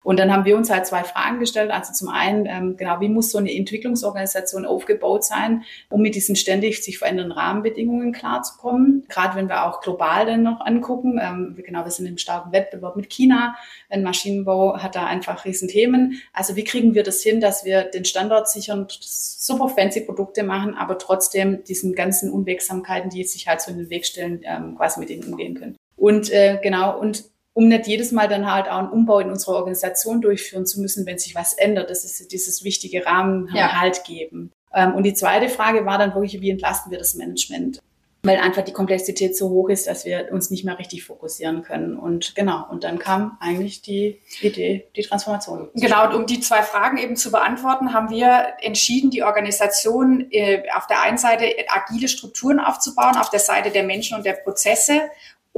Und 0.03 0.17
dann 0.17 0.31
haben 0.31 0.45
wir 0.45 0.55
uns 0.55 0.69
halt 0.69 0.85
zwei 0.85 1.03
Fragen 1.03 1.39
gestellt. 1.39 1.71
Also 1.71 1.91
zum 1.91 2.07
einen, 2.07 2.45
ähm, 2.45 2.77
genau, 2.77 3.01
wie 3.01 3.09
muss 3.09 3.31
so 3.31 3.37
eine 3.37 3.53
Entwicklungsorganisation 3.53 4.65
aufgebaut 4.65 5.25
sein, 5.25 5.63
um 5.89 6.01
mit 6.01 6.15
diesen 6.15 6.35
ständig 6.35 6.83
sich 6.83 6.97
verändernden 6.97 7.33
Rahmenbedingungen 7.33 8.13
klarzukommen. 8.13 9.05
Gerade 9.09 9.35
wenn 9.35 9.49
wir 9.49 9.65
auch 9.65 9.81
global 9.81 10.25
dann 10.25 10.43
noch 10.43 10.61
angucken. 10.61 11.19
Ähm, 11.21 11.57
genau, 11.65 11.83
wir 11.83 11.91
sind 11.91 12.05
im 12.05 12.17
starken 12.17 12.53
Wettbewerb 12.53 12.95
mit 12.95 13.09
China. 13.09 13.55
Ein 13.89 14.03
Maschinenbau 14.03 14.77
hat 14.77 14.95
da 14.95 15.05
einfach 15.05 15.43
Riesenthemen. 15.43 16.21
Also 16.33 16.55
wie 16.55 16.63
kriegen 16.63 16.93
wir 16.93 17.03
das 17.03 17.21
hin, 17.21 17.41
dass 17.41 17.65
wir 17.65 17.83
den 17.83 18.05
Standort 18.05 18.49
sichern, 18.49 18.87
super 18.89 19.67
fancy 19.67 20.01
Produkte 20.01 20.43
machen, 20.43 20.75
aber 20.75 20.97
trotzdem 20.97 21.63
diesen 21.65 21.93
ganzen 21.93 22.31
Unwegsamkeiten, 22.31 23.09
die 23.09 23.25
sich 23.25 23.47
halt 23.47 23.61
so 23.61 23.71
in 23.71 23.77
den 23.77 23.89
Weg 23.89 24.05
stellen, 24.05 24.41
ähm, 24.43 24.75
quasi 24.77 24.99
mit 24.99 25.09
denen 25.09 25.25
umgehen 25.25 25.55
können. 25.55 25.75
Und 25.97 26.31
äh, 26.31 26.57
genau, 26.63 26.97
und 26.97 27.25
um 27.59 27.67
nicht 27.67 27.87
jedes 27.87 28.13
Mal 28.13 28.29
dann 28.29 28.49
halt 28.49 28.69
auch 28.69 28.77
einen 28.77 28.87
Umbau 28.87 29.19
in 29.19 29.29
unserer 29.29 29.55
Organisation 29.55 30.21
durchführen 30.21 30.65
zu 30.65 30.79
müssen, 30.79 31.05
wenn 31.05 31.19
sich 31.19 31.35
was 31.35 31.51
ändert. 31.51 31.89
Das 31.89 32.05
ist 32.05 32.31
dieses 32.31 32.63
wichtige 32.63 33.05
Rahmen 33.05 33.49
ja. 33.53 33.81
halt 33.81 34.05
geben. 34.05 34.53
Ähm, 34.73 34.95
und 34.95 35.03
die 35.03 35.13
zweite 35.13 35.49
Frage 35.49 35.85
war 35.85 35.97
dann 35.97 36.13
wirklich, 36.13 36.39
wie 36.39 36.51
entlasten 36.51 36.89
wir 36.89 36.97
das 36.97 37.15
Management? 37.15 37.81
Weil 38.23 38.37
einfach 38.37 38.63
die 38.63 38.71
Komplexität 38.71 39.35
so 39.35 39.49
hoch 39.49 39.67
ist, 39.67 39.87
dass 39.87 40.05
wir 40.05 40.29
uns 40.31 40.49
nicht 40.51 40.63
mehr 40.63 40.79
richtig 40.79 41.03
fokussieren 41.03 41.61
können. 41.63 41.97
Und 41.97 42.33
genau, 42.33 42.65
und 42.69 42.85
dann 42.85 42.97
kam 42.97 43.37
eigentlich 43.41 43.81
die 43.81 44.21
Idee, 44.39 44.87
die 44.95 45.01
Transformation. 45.01 45.67
Genau, 45.73 46.07
und 46.07 46.15
um 46.15 46.25
die 46.25 46.39
zwei 46.39 46.61
Fragen 46.61 46.97
eben 46.97 47.17
zu 47.17 47.29
beantworten, 47.29 47.93
haben 47.93 48.09
wir 48.09 48.53
entschieden, 48.61 49.09
die 49.09 49.23
Organisation 49.23 50.27
äh, 50.31 50.63
auf 50.77 50.87
der 50.87 51.01
einen 51.01 51.17
Seite 51.17 51.53
agile 51.67 52.07
Strukturen 52.07 52.61
aufzubauen, 52.61 53.17
auf 53.17 53.29
der 53.29 53.41
Seite 53.41 53.69
der 53.69 53.83
Menschen 53.83 54.15
und 54.15 54.25
der 54.25 54.33
Prozesse 54.33 55.01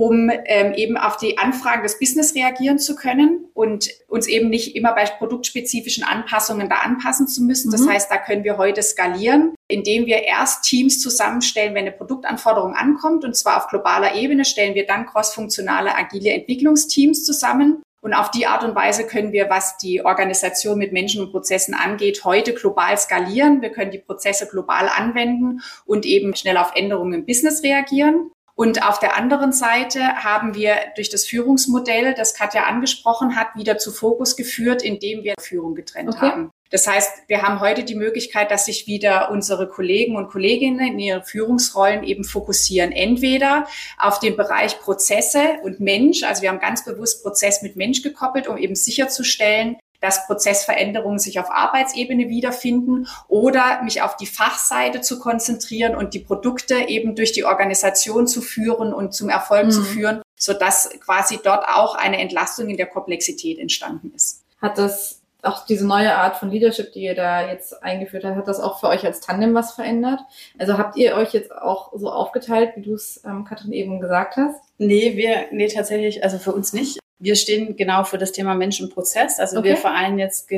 um 0.01 0.31
ähm, 0.45 0.73
eben 0.73 0.97
auf 0.97 1.17
die 1.17 1.37
Anfragen 1.37 1.83
des 1.83 1.99
Business 1.99 2.33
reagieren 2.33 2.79
zu 2.79 2.95
können 2.95 3.45
und 3.53 3.91
uns 4.07 4.25
eben 4.25 4.49
nicht 4.49 4.75
immer 4.75 4.95
bei 4.95 5.05
produktspezifischen 5.05 6.03
Anpassungen 6.03 6.69
da 6.69 6.77
anpassen 6.77 7.27
zu 7.27 7.43
müssen. 7.43 7.67
Mhm. 7.67 7.73
Das 7.73 7.87
heißt, 7.87 8.09
da 8.09 8.17
können 8.17 8.43
wir 8.43 8.57
heute 8.57 8.81
skalieren, 8.81 9.53
indem 9.67 10.07
wir 10.07 10.23
erst 10.23 10.63
Teams 10.63 10.99
zusammenstellen, 10.99 11.75
wenn 11.75 11.85
eine 11.85 11.91
Produktanforderung 11.91 12.73
ankommt. 12.73 13.23
Und 13.23 13.35
zwar 13.35 13.57
auf 13.57 13.67
globaler 13.67 14.15
Ebene 14.15 14.43
stellen 14.43 14.73
wir 14.73 14.87
dann 14.87 15.05
crossfunktionale, 15.05 15.95
agile 15.95 16.31
Entwicklungsteams 16.31 17.23
zusammen. 17.23 17.83
Und 18.03 18.15
auf 18.15 18.31
die 18.31 18.47
Art 18.47 18.63
und 18.63 18.73
Weise 18.73 19.05
können 19.05 19.31
wir, 19.31 19.51
was 19.51 19.77
die 19.77 20.03
Organisation 20.03 20.79
mit 20.79 20.93
Menschen 20.93 21.21
und 21.21 21.29
Prozessen 21.29 21.75
angeht, 21.75 22.25
heute 22.25 22.55
global 22.55 22.97
skalieren. 22.97 23.61
Wir 23.61 23.69
können 23.69 23.91
die 23.91 23.99
Prozesse 23.99 24.47
global 24.47 24.89
anwenden 24.89 25.61
und 25.85 26.07
eben 26.07 26.35
schnell 26.35 26.57
auf 26.57 26.71
Änderungen 26.73 27.13
im 27.13 27.25
Business 27.27 27.61
reagieren. 27.61 28.31
Und 28.61 28.87
auf 28.87 28.99
der 28.99 29.17
anderen 29.17 29.53
Seite 29.53 30.23
haben 30.23 30.53
wir 30.53 30.75
durch 30.95 31.09
das 31.09 31.25
Führungsmodell, 31.25 32.13
das 32.13 32.35
Katja 32.35 32.65
angesprochen 32.65 33.35
hat, 33.35 33.55
wieder 33.55 33.79
zu 33.79 33.91
Fokus 33.91 34.35
geführt, 34.35 34.83
indem 34.83 35.23
wir 35.23 35.33
Führung 35.39 35.73
getrennt 35.73 36.09
okay. 36.09 36.27
haben. 36.27 36.51
Das 36.69 36.85
heißt, 36.85 37.23
wir 37.27 37.41
haben 37.41 37.59
heute 37.59 37.83
die 37.83 37.95
Möglichkeit, 37.95 38.51
dass 38.51 38.65
sich 38.65 38.85
wieder 38.85 39.31
unsere 39.31 39.67
Kollegen 39.67 40.15
und 40.15 40.29
Kolleginnen 40.29 40.93
in 40.93 40.99
ihre 40.99 41.23
Führungsrollen 41.23 42.03
eben 42.03 42.23
fokussieren. 42.23 42.91
Entweder 42.91 43.65
auf 43.97 44.19
den 44.19 44.37
Bereich 44.37 44.79
Prozesse 44.79 45.57
und 45.63 45.79
Mensch. 45.79 46.21
Also 46.21 46.43
wir 46.43 46.49
haben 46.49 46.59
ganz 46.59 46.85
bewusst 46.85 47.23
Prozess 47.23 47.63
mit 47.63 47.77
Mensch 47.77 48.03
gekoppelt, 48.03 48.47
um 48.47 48.57
eben 48.57 48.75
sicherzustellen, 48.75 49.77
dass 50.01 50.25
Prozessveränderungen 50.25 51.19
sich 51.19 51.39
auf 51.39 51.49
Arbeitsebene 51.49 52.27
wiederfinden 52.27 53.07
oder 53.27 53.81
mich 53.83 54.01
auf 54.01 54.17
die 54.17 54.25
Fachseite 54.25 55.01
zu 55.01 55.19
konzentrieren 55.19 55.95
und 55.95 56.13
die 56.13 56.19
Produkte 56.19 56.75
eben 56.87 57.15
durch 57.15 57.31
die 57.31 57.45
Organisation 57.45 58.27
zu 58.27 58.41
führen 58.41 58.93
und 58.93 59.13
zum 59.13 59.29
Erfolg 59.29 59.67
mhm. 59.67 59.71
zu 59.71 59.83
führen, 59.83 60.21
sodass 60.35 60.89
quasi 60.99 61.39
dort 61.43 61.65
auch 61.67 61.95
eine 61.95 62.19
Entlastung 62.19 62.69
in 62.69 62.77
der 62.77 62.87
Komplexität 62.87 63.59
entstanden 63.59 64.11
ist. 64.15 64.43
Hat 64.61 64.77
das 64.77 65.21
auch 65.43 65.65
diese 65.65 65.87
neue 65.87 66.15
Art 66.15 66.37
von 66.37 66.51
Leadership, 66.51 66.91
die 66.93 67.01
ihr 67.01 67.15
da 67.15 67.47
jetzt 67.47 67.81
eingeführt 67.83 68.23
habt, 68.23 68.35
hat 68.35 68.47
das 68.47 68.59
auch 68.59 68.79
für 68.79 68.87
euch 68.87 69.05
als 69.05 69.21
Tandem 69.21 69.53
was 69.53 69.73
verändert? 69.73 70.19
Also 70.59 70.77
habt 70.77 70.97
ihr 70.97 71.15
euch 71.15 71.33
jetzt 71.33 71.51
auch 71.51 71.91
so 71.95 72.11
aufgeteilt, 72.11 72.73
wie 72.75 72.81
du 72.81 72.93
es, 72.93 73.21
ähm, 73.25 73.43
Katrin, 73.43 73.71
eben 73.71 73.99
gesagt 73.99 74.37
hast? 74.37 74.59
Nee, 74.77 75.15
wir, 75.15 75.47
nee, 75.51 75.67
tatsächlich, 75.67 76.23
also 76.23 76.37
für 76.37 76.51
uns 76.51 76.73
nicht. 76.73 76.99
Wir 77.21 77.35
stehen 77.35 77.77
genau 77.77 78.03
für 78.03 78.17
das 78.17 78.31
Thema 78.31 78.55
Mensch 78.55 78.81
und 78.81 78.93
Prozess. 78.93 79.39
Also 79.39 79.59
okay. 79.59 79.69
wir 79.69 79.77
vereinen 79.77 80.19
jetzt 80.19 80.49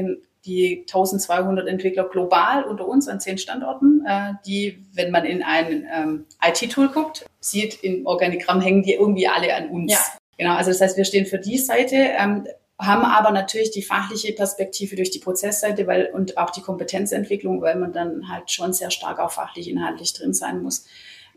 die 0.46 0.82
1200 0.88 1.68
Entwickler 1.68 2.06
global 2.06 2.64
unter 2.64 2.88
uns 2.88 3.08
an 3.08 3.20
zehn 3.20 3.38
Standorten, 3.38 4.04
äh, 4.08 4.34
die, 4.46 4.84
wenn 4.94 5.12
man 5.12 5.26
in 5.26 5.44
ein 5.44 5.88
ähm, 5.94 6.26
IT-Tool 6.44 6.90
guckt, 6.90 7.26
sieht, 7.40 7.84
im 7.84 8.06
Organigramm 8.06 8.62
hängen 8.62 8.84
die 8.84 8.94
irgendwie 8.94 9.28
alle 9.28 9.54
an 9.56 9.70
uns. 9.70 9.92
Ja. 9.92 10.00
Genau, 10.38 10.56
also 10.56 10.72
das 10.72 10.82
heißt, 10.82 10.98
wir 10.98 11.06
stehen 11.06 11.26
für 11.26 11.38
die 11.38 11.58
Seite, 11.58 11.96
ähm, 11.96 12.48
haben 12.80 13.04
aber 13.04 13.32
natürlich 13.32 13.72
die 13.72 13.84
fachliche 13.84 14.34
Perspektive 14.34 14.96
durch 14.96 15.12
die 15.12 15.20
Prozessseite 15.20 15.88
weil, 15.88 16.08
und 16.08 16.38
auch 16.38 16.50
die 16.50 16.62
Kompetenzentwicklung, 16.62 17.62
weil 17.62 17.76
man 17.76 17.94
dann 17.94 18.30
halt 18.30 18.52
schon 18.52 18.74
sehr 18.74 18.92
stark 18.92 19.20
auch 19.20 19.32
fachlich 19.32 19.70
inhaltlich 19.70 20.14
drin 20.14 20.34
sein 20.34 20.62
muss. 20.62 20.86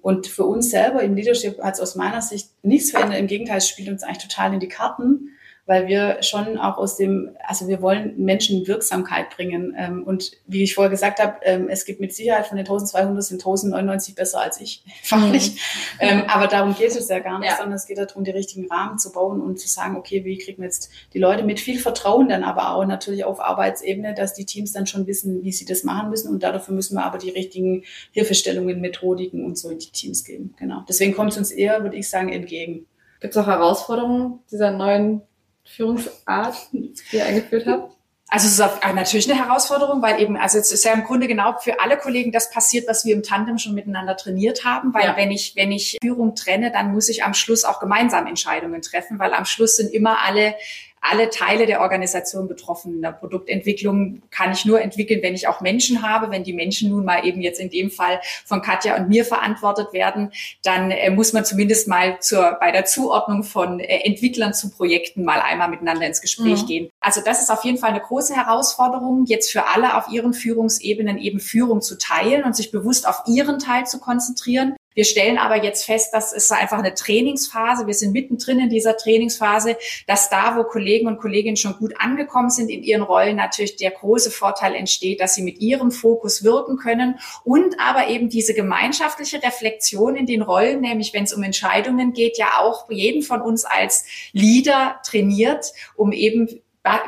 Und 0.07 0.29
für 0.29 0.45
uns 0.45 0.71
selber 0.71 1.03
im 1.03 1.17
Leadership 1.17 1.61
hat 1.61 1.75
es 1.75 1.81
aus 1.81 1.97
meiner 1.97 2.23
Sicht 2.23 2.51
nichts 2.63 2.93
verändert. 2.93 3.19
Im 3.19 3.27
Gegenteil, 3.27 3.57
es 3.57 3.69
spielt 3.69 3.89
uns 3.89 4.05
eigentlich 4.05 4.23
total 4.23 4.55
in 4.55 4.61
die 4.61 4.69
Karten, 4.69 5.31
weil 5.67 5.89
wir 5.89 6.23
schon 6.23 6.59
auch 6.59 6.79
aus 6.79 6.97
dem, 6.97 7.37
also 7.45 7.67
wir 7.67 7.83
wollen 7.83 8.15
Menschen 8.17 8.67
Wirksamkeit 8.69 9.31
bringen. 9.31 9.75
Ähm, 9.77 10.05
und 10.05 10.31
wie 10.47 10.63
ich 10.63 10.75
vorher 10.75 10.91
gesagt 10.91 11.19
habe, 11.19 11.39
ähm, 11.43 11.69
es 11.69 11.85
gibt 11.85 12.01
mit 12.01 12.15
Sicherheit 12.15 12.47
von 12.47 12.57
den 12.57 12.65
1200 12.65 13.23
sind 13.23 13.41
1099 13.41 14.15
besser 14.15 14.41
als 14.41 14.61
ich, 14.61 14.85
fachlich. 15.03 15.55
Mhm. 15.55 15.59
Ähm, 16.01 16.23
aber 16.29 16.47
darum 16.47 16.75
geht 16.75 16.95
es 16.95 17.09
ja 17.09 17.19
gar 17.19 17.41
nicht, 17.41 17.51
ja. 17.51 17.57
sondern 17.57 17.75
es 17.75 17.87
geht 17.87 17.99
darum, 17.99 18.23
die 18.23 18.31
richtigen 18.31 18.71
Rahmen 18.71 18.99
zu 18.99 19.11
bauen 19.11 19.41
und 19.41 19.59
zu 19.59 19.69
sagen, 19.69 19.97
okay, 19.97 20.25
wie 20.25 20.39
kriegen 20.39 20.59
wir 20.59 20.67
jetzt 20.67 20.91
die 21.13 21.19
Leute 21.19 21.43
mit 21.43 21.59
viel 21.59 21.79
Vertrauen 21.79 22.29
dann 22.29 22.45
aber 22.45 22.75
auch 22.75 22.87
natürlich 22.87 23.25
auf 23.25 23.41
Arbeitsebene, 23.41 24.15
dass 24.15 24.35
die 24.35 24.47
Teams 24.47 24.73
dann 24.73 24.87
schon 24.87 25.07
wissen, 25.09 25.43
wie 25.43 25.53
sie 25.53 25.65
das 25.65 25.83
machen 25.83 26.11
müssen. 26.11 26.33
Und 26.33 26.43
dafür 26.45 26.75
müssen 26.75 26.97
wir 26.97 27.05
aber 27.05 27.19
die 27.19 27.31
richtigen 27.31 27.83
Hilfestellungen, 28.13 28.81
Methodiken 28.81 29.45
und 29.45 29.59
so 29.59 29.69
in 29.71 29.79
die 29.79 29.91
Teams 29.91 30.25
geben. 30.25 30.55
Genau. 30.59 30.85
Deswegen 30.89 31.15
kommt 31.15 31.33
es 31.33 31.39
uns 31.39 31.51
eher, 31.51 31.83
würde 31.83 31.97
ich 31.97 32.09
sagen, 32.09 32.33
entgegen. 32.33 32.87
Gibt 33.21 33.35
es 33.35 33.43
auch 33.43 33.47
Herausforderungen 33.47 34.41
dieser 34.51 34.71
neuen 34.71 35.23
Führungsart, 35.67 36.57
die 36.73 36.93
ihr 37.13 37.27
eingeführt 37.27 37.67
habt? 37.67 37.97
Also 38.29 38.47
es 38.47 38.59
ist 38.59 38.95
natürlich 38.95 39.31
eine 39.31 39.41
Herausforderung, 39.41 40.03
weil 40.03 40.21
eben, 40.21 40.37
also 40.37 40.59
es 40.59 40.73
ist 40.73 40.85
ja 40.85 40.93
im 40.93 41.05
Grunde 41.05 41.29
genau 41.29 41.57
für 41.61 41.79
alle 41.79 41.97
Kollegen 41.97 42.33
das 42.33 42.51
passiert, 42.51 42.89
was 42.89 43.05
wir 43.05 43.15
im 43.15 43.23
Tandem 43.23 43.59
schon 43.59 43.73
miteinander 43.73 44.17
trainiert 44.17 44.65
haben, 44.65 44.93
weil 44.93 45.05
ja. 45.05 45.17
wenn 45.17 45.31
ich, 45.31 45.55
wenn 45.55 45.71
ich 45.71 45.99
Führung 46.03 46.35
trenne, 46.35 46.73
dann 46.73 46.93
muss 46.93 47.09
ich 47.09 47.23
am 47.23 47.35
Schluss 47.35 47.65
auch 47.65 47.79
gemeinsam 47.79 48.27
Entscheidungen 48.27 48.83
treffen, 48.83 49.21
weil 49.21 49.33
am 49.33 49.45
Schluss 49.45 49.77
sind 49.77 49.93
immer 49.93 50.25
alle 50.25 50.57
alle 51.01 51.31
Teile 51.31 51.67
der 51.67 51.81
Organisation 51.81 52.49
betroffen. 52.49 52.95
In 52.95 53.03
der 53.03 53.13
Produktentwicklung 53.13 54.23
kann 54.31 54.53
ich 54.53 54.65
nur 54.65 54.81
entwickeln, 54.81 55.23
wenn 55.23 55.35
ich 55.35 55.49
auch 55.49 55.61
Menschen 55.61 56.03
habe. 56.03 56.31
Wenn 56.31 56.45
die 56.45 56.53
Menschen 56.53 56.91
nun 56.91 57.05
mal 57.05 57.25
eben 57.25 57.41
jetzt 57.41 57.61
in 57.61 57.71
dem 57.71 57.91
Fall 57.91 58.21
von 58.45 58.63
Katja 58.63 58.97
und 58.97 59.09
mir 59.09 59.25
verantwortet 59.25 59.93
werden, 59.93 60.33
dann 60.63 60.91
äh, 60.91 61.11
muss 61.11 61.33
man 61.33 61.45
zumindest 61.45 61.89
mal 61.89 62.19
zur, 62.21 62.57
bei 62.61 62.73
der 62.73 62.85
Zuordnung 62.85 63.45
von 63.45 63.81
äh, 63.81 64.01
Entwicklern 64.05 64.55
zu 64.55 64.71
Projekten 64.71 65.25
mal 65.25 65.41
einmal 65.41 65.69
miteinander 65.69 66.07
ins 66.07 66.21
Gespräch 66.21 66.63
mhm. 66.63 66.67
gehen. 66.67 66.91
Also 67.01 67.21
das 67.25 67.41
ist 67.41 67.51
auf 67.51 67.65
jeden 67.65 67.79
Fall 67.79 67.91
eine 67.91 68.01
große 68.01 68.35
Herausforderung, 68.35 69.25
jetzt 69.27 69.53
für 69.53 69.67
alle 69.67 69.97
auf 69.97 70.09
ihren 70.11 70.35
Führungsebenen 70.35 71.19
eben 71.19 71.41
Führung 71.41 71.83
zu 71.83 71.99
teilen 71.99 72.45
und 72.45 72.57
sich 72.57 72.71
bewusst 72.71 73.07
auf 73.09 73.23
ihren 73.27 73.59
Teil 73.59 73.87
zu 73.87 74.01
konzentrieren 74.01 74.77
Wir 74.97 75.05
stellen 75.05 75.37
aber 75.37 75.63
jetzt 75.63 75.85
fest, 75.85 76.15
dass 76.15 76.33
es 76.33 76.51
einfach 76.51 76.79
eine 76.79 76.95
Trainingsphase, 76.95 77.87
wir 77.87 77.93
sind 77.93 78.13
mittendrin 78.13 78.59
in 78.61 78.71
dieser 78.71 78.97
Trainingsphase, 78.97 79.77
dass 80.07 80.31
da, 80.31 80.57
wo 80.57 80.65
Kollegen 80.65 81.07
und 81.07 81.19
Kolleginnen 81.19 81.59
schon 81.59 81.77
gut 81.77 81.93
angekommen 81.99 82.49
sind 82.49 82.71
in 82.71 82.83
ihren 82.83 83.03
Rollen, 83.03 83.37
natürlich 83.37 83.77
der 83.77 83.91
große 83.91 84.31
Vorteil 84.31 84.75
entsteht, 84.75 85.21
dass 85.21 85.35
sie 85.35 85.43
mit 85.43 85.59
ihrem 85.61 85.91
Fokus 85.91 86.43
wirken 86.43 86.79
können 86.79 87.19
und 87.45 87.79
aber 87.79 88.09
eben 88.09 88.31
diese 88.31 88.55
gemeinschaftliche 88.55 89.43
Reflexion 89.43 90.17
in 90.17 90.25
den 90.25 90.41
Rollen, 90.41 90.81
nämlich 90.81 91.13
wenn 91.13 91.25
es 91.25 91.35
um 91.35 91.43
Entscheidungen 91.43 92.15
geht, 92.15 92.39
ja 92.39 92.59
auch 92.61 92.91
jeden 92.91 93.23
von 93.23 93.43
uns 93.43 93.67
als 93.67 94.07
Leader 94.33 94.99
trainiert, 95.05 95.75
um 95.95 96.13
eben 96.13 96.49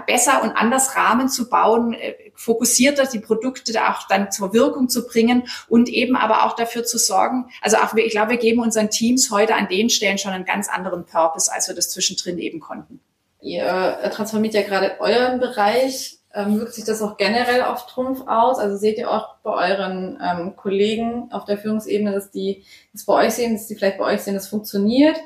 besser 0.07 0.43
und 0.43 0.51
anders 0.51 0.97
Rahmen 0.97 1.29
zu 1.29 1.49
bauen, 1.49 1.93
äh, 1.93 2.15
fokussierter 2.35 3.07
die 3.07 3.19
Produkte 3.19 3.73
auch 3.89 4.07
dann 4.09 4.31
zur 4.31 4.53
Wirkung 4.53 4.89
zu 4.89 5.07
bringen 5.07 5.49
und 5.69 5.89
eben 5.89 6.17
aber 6.17 6.45
auch 6.45 6.55
dafür 6.55 6.85
zu 6.85 6.99
sorgen. 6.99 7.51
Also 7.63 7.79
auch, 7.79 7.95
ich 7.95 8.11
glaube, 8.11 8.33
wir 8.33 8.39
geben 8.39 8.61
unseren 8.61 8.91
Teams 8.91 9.31
heute 9.31 9.55
an 9.55 9.69
den 9.69 9.91
Stellen 9.91 10.19
schon 10.19 10.33
einen 10.33 10.45
ganz 10.45 10.69
anderen 10.69 11.05
Purpose, 11.05 11.53
als 11.53 11.69
wir 11.69 11.75
das 11.75 11.91
zwischendrin 11.91 12.39
eben 12.39 12.61
konnten. 12.61 13.01
Ihr 13.41 13.99
äh, 14.03 14.11
transformiert 14.11 14.55
ja 14.55 14.63
gerade 14.63 14.97
euren 15.01 15.41
Bereich. 15.41 16.19
Ähm, 16.35 16.59
wirkt 16.59 16.75
sich 16.75 16.85
das 16.85 17.01
auch 17.01 17.17
generell 17.17 17.63
auf 17.63 17.87
Trumpf 17.87 18.23
aus? 18.27 18.59
Also 18.59 18.77
seht 18.77 18.99
ihr 18.99 19.11
auch 19.11 19.37
bei 19.43 19.71
euren 19.71 20.19
ähm, 20.23 20.57
Kollegen 20.57 21.29
auf 21.33 21.45
der 21.45 21.57
Führungsebene, 21.57 22.13
dass 22.13 22.31
die 22.31 22.65
das 22.93 23.05
bei 23.05 23.15
euch 23.15 23.35
sehen, 23.35 23.55
dass 23.55 23.67
die 23.67 23.75
vielleicht 23.75 23.99
bei 23.99 24.05
euch 24.05 24.21
sehen, 24.21 24.35
das 24.35 24.49
funktioniert? 24.49 25.17